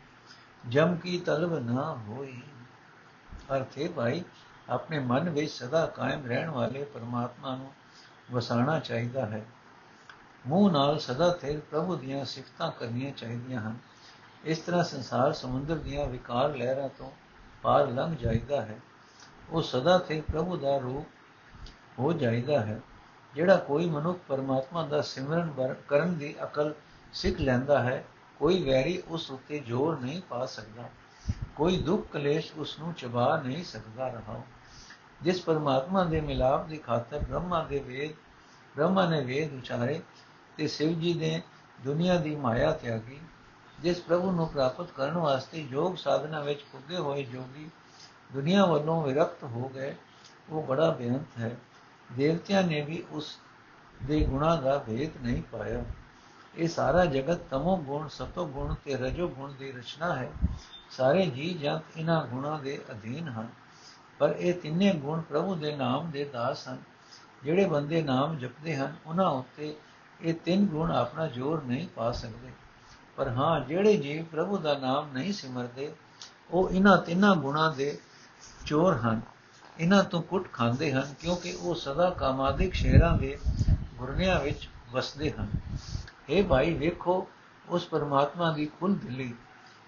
[0.70, 2.42] ਜਮ ਕੀ ਤਲਬ ਨਾ ਹੋਈ।
[3.56, 4.24] ਅਰਥੇ ਭਾਈ,
[4.70, 7.74] ਆਪਣੇ ਮਨ ਵਿੱਚ ਸਦਾ ਕਾਇਮ ਰਹਿਣ ਵਾਲੇ ਪਰਮਾਤਮਾ ਨੂੰ
[8.32, 9.46] ਵਸਾਣਾ ਚਾਹੀਦਾ ਹੈ।
[10.48, 13.78] ਮੂੰਹ ਨਾਲ ਸਦਾ ਤੇ ਪ੍ਰਭੂ ਦੀਆਂ ਸਿਫਤਾਂ ਕਰਨੀਆਂ ਚਾਹੀਦੀਆਂ ਹਨ।
[14.44, 17.12] ਇਸ ਤਰ੍ਹਾਂ ਸੰਸਾਰ ਸਮੁੰਦਰ ਦੀਆਂ ਵਿਕਾਰ ਲਹਿਰਾਂ ਤੋਂ
[17.62, 18.80] ਪਾਰ ਲੰਘ ਜਾਂਦਾ ਹੈ।
[19.50, 21.06] ਉਹ ਸਦਾ ਤੇ ਪ੍ਰਭੂ ਦਾ ਰੂਪ
[22.00, 22.82] ਹੋ ਜਾਂਦਾ ਹੈ।
[23.36, 26.74] ਜਿਹੜਾ ਕੋਈ ਮਨੁੱਖ ਪਰਮਾਤਮਾ ਦਾ ਸਿਮਰਨ ਕਰਨ ਦੀ ਅਕਲ
[27.14, 28.04] ਸਿੱਖ ਲੈਂਦਾ ਹੈ,
[28.40, 30.90] ਕੋਈ ਵੈਰੀ ਉਸ ਉੱਤੇ ਜ਼ੋਰ ਨਹੀਂ ਪਾ ਸਕਦਾ।
[31.56, 34.42] ਕੋਈ ਦੁੱਖ ਕਲੇਸ਼ ਉਸ ਨੂੰ ਚਬਾ ਨਹੀਂ ਸਕਦਾ ਰਹਾ।
[35.22, 38.12] ਜਿਸ ਪਰਮਾਤਮਾ ਦੇ ਮਿਲਾਪ ਦੀ ਖਾਤਰ ਬ੍ਰਹਮਾ ਦੇ ਵੇਦ,
[38.76, 40.02] ਬ੍ਰਹਮਾ ਨੇ ਵੇਦ ਉਚਾਰੇ
[40.58, 41.42] ਤੇ ਸ਼ਿਵ ਜੀ ਨੇ
[41.82, 43.20] ਦੁਨੀਆ ਦੀ ਮਾਇਆ ਤਿਆਗੀ।
[43.80, 47.70] ਜਿਸ ਪ੍ਰਭੂ ਨੂੰ ਪ੍ਰਾਪਤ ਕਰਨ ਵਾਸਤੇ ਯੋਗ ਸਾਧਨਾ ਵਿੱਚ ਪੁੱਗੇ ਹੋਏ ਜੋਗੀ
[48.34, 49.96] ਦੁਨੀਆ ਵੱਲੋਂ ਵਿਰਕਤ ਹੋ ਗਏ,
[50.50, 51.58] ਉਹ ਬੜਾ ਬੇਅੰਤ ਹੈ।
[52.18, 53.40] ਦੇਵਤਿਆਂ ਨੇ ਵੀ ਉਸ
[54.04, 55.84] ਦੇ ਗੁਣਾ ਦਾ ਭੇਦ ਨਹੀਂ ਪਾਇਆ।
[56.56, 60.32] ਇਹ ਸਾਰਾ ਜਗਤ ਤਮੋ ਗੁਣ, ਸਤੋ ਗੁਣ ਤੇ ਰਜੋ ਗੁਣ ਦੀ ਰਚਨਾ ਹੈ।
[60.90, 63.48] ਸਾਰੇ ਜੀ ਜੰਤ ਇਹਨਾਂ ਗੁਣਾਂ ਦੇ ਅਧੀਨ ਹਨ।
[64.20, 66.78] ਪਰ ਇਹ ਤਿੰਨੇ ਗੁਣ ਪ੍ਰਭੂ ਦੇ ਨਾਮ ਦੇ ਦਾਸ ਹਨ।
[67.44, 69.76] ਜਿਹੜੇ ਬੰਦੇ ਨਾਮ ਜਪਦੇ ਹਨ ਉਹਨਾਂ ਉੱਤੇ
[70.22, 72.52] ਇਹ ਤਿੰਨ ਗੁਣ ਆਪਣਾ ਜ਼ੋਰ ਨਹੀਂ ਪਾ ਸਕਦੇ।
[73.16, 75.96] ਪਰ ਹਾਂ, ਜਿਹੜੇ ਜੀਵ ਪ੍ਰਭੂ ਦਾ ਨਾਮ ਨਹੀਂ ਸਿਮਰਦੇ,
[76.52, 77.98] ਉਹ ਇਹਨਾਂ ਤਿੰਨਾਂ ਗੁਣਾਂ ਦੇ
[78.66, 79.22] ਚੋਰ ਹਨ।
[79.80, 83.40] ਇਹਨਾਂ ਤੋਂ ਕੁੱਟ ਖਾਂਦੇ ਹਨ ਕਿਉਂਕਿ ਉਹ ਸਦਾ ਕਾਮਾਦਿਕ ਸ਼ੇਰਾਂ ਦੇ
[83.96, 85.48] ਗੁਰਨਿਆਂ ਵਿੱਚ ਵਸਦੇ ਹਨ।
[86.30, 87.28] ਇਹ ਭਾਈ, ਵੇਖੋ,
[87.70, 89.34] ਉਸ ਪਰਮਾਤਮਾ ਦੀ ਖੁੱਲ ਦਿਲੀ।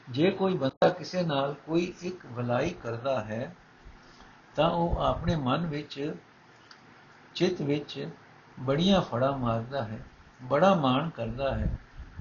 [0.10, 3.56] ਜੇ ਕੋਈ ਬੰਦਾ ਕਿਸੇ ਨਾਲ ਕੋਈ ਇੱਕ ਭਲਾਈ ਕਰਦਾ ਹੈ,
[4.56, 6.15] ਤਾਂ ਉਹ ਆਪਣੇ ਮਨ ਵਿੱਚ,
[7.36, 8.10] ਚਿੱਤ ਵਿੱਚ
[8.60, 10.00] ਬੜੀਆਂ ਫੜਾ ਮਾਰਦਾ ਹੈ,
[10.43, 11.78] ਬੜਾ ਮਾਣ ਕਰਦਾ ਹੈ।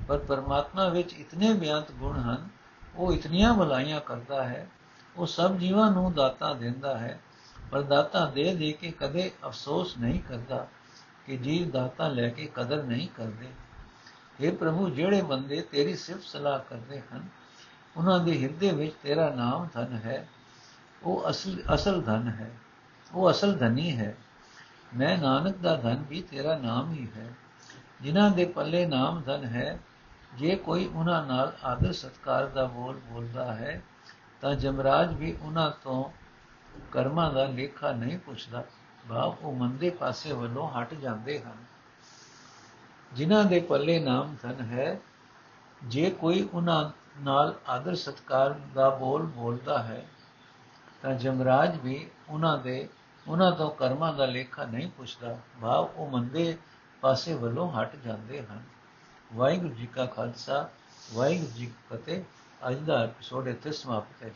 [0.08, 2.48] ਪਰ ਪਰਮਾਤਮਾ ਵਿੱਚ ਇਤਨੇ ਬਿਆੰਤ ਗੁਣ ਹਨ,
[2.96, 4.68] ਉਹ ਇਤਨੀਆਂ ਭਲਾਈਆਂ ਕਰਦਾ ਹੈ,
[5.16, 7.20] ਉਹ ਸਭ ਜੀਵਾਂ ਨੂੰ ਦਾਤਾ ਦਿੰਦਾ ਹੈ।
[7.72, 10.68] ਪਰ ਦਾਤਾ ਦੇ ਦੇ ਕੇ ਕਦੇ ਅਫਸੋਸ ਨਹੀਂ ਕਰਦਾ
[11.26, 13.48] ਕਿ ਜੀਵ ਦਾਤਾ ਲੈ ਕੇ ਕਦਰ ਨਹੀਂ ਕਰਦੇ।
[14.40, 17.28] हे ਪ੍ਰਭੂ, ਜਿਹੜੇ ਬੰਦੇ ਤੇਰੀ ਸਿਫਤ ਸਲਾਹ ਕਰਦੇ ਹਨ,
[17.96, 20.28] ਉਹਨਾਂ ਦੇ ਹਿਰਦੇ ਵਿੱਚ ਤੇਰਾ ਨਾਮ ਧਨ ਹੈ।
[21.02, 22.50] ਉਹ ਅਸਲ ਅਸਲ ਧਨ ਹੈ।
[23.14, 24.16] ਉਹ ਅਸਲ ਧਨੀ ਹੈ।
[24.96, 27.28] ਮੈਂ ਨਾਨਕ ਦਾ ਧਨ ਵੀ ਤੇਰਾ ਨਾਮ ਹੀ ਹੈ।
[28.00, 29.78] ਜਿਨ੍ਹਾਂ ਦੇ ਪੱਲੇ ਨਾਮ ਧਨ ਹੈ,
[30.34, 33.82] ਜੇ ਕੋਈ ਉਹਨਾਂ ਨਾਲ ਆਦਰ ਸਤਕਾਰ ਦਾ ਬੋਲ ਬੋਲਦਾ ਹੈ,
[34.40, 36.21] ਤਾਂ ਜਮਰਾਜ ਵੀ ਉਹਨਾਂ ਤੋਂ
[36.92, 38.64] ਕਰਮਾਂ ਦਾ ਲੇਖਾ ਨਹੀਂ ਪੁੱਛਦਾ।
[39.08, 41.56] ਭਾਵ ਉਹ ਮੰਦੇ ਪਾਸੇ ਵੱਲੋਂ ਹਟ ਜਾਂਦੇ ਹਨ।
[43.12, 45.00] ਜਿਨ੍ਹਾਂ ਦੇ ਪੱਲੇ ਨਾਮ ਧਨ ਹੈ,
[45.84, 50.06] ਜੇ ਕੋਈ ਉਹਨਾਂ ਨਾਲ ਆਦਰ ਸਤਕਾਰ ਦਾ ਬੋਲ ਬੋਲਦਾ ਹੈ,
[51.02, 52.88] ਤਾਂ ਜਮਰਾਜ ਵੀ ਉਹਨਾਂ ਦੇ,
[53.28, 56.58] ਉਹਨਾਂ ਤੋਂ ਕਰਮਾਂ ਦਾ ਲੇਖਾ ਨਹੀਂ ਪੁੱਛਦਾ। ਭਾਵ ਉਹ ਮੰਦੇ
[57.00, 58.62] ਪਾਸੇ ਵੱਲੋਂ ਹਟ ਜਾਂਦੇ ਹਨ।
[59.34, 60.68] ਵਾਹਿਗੁਰੂ ਜੀ ਕਾ ਖਾਲਸਾ,
[61.14, 62.22] ਵਾਹਿਗੁਰੂ ਜੀ ਕੀ ਫਤਿਹ।
[62.68, 64.28] ਅੱਜ ਦਾ ਐਪੀਸੋਡ ਇੱਥੇ ਸਮਾਪਤ ਹੈ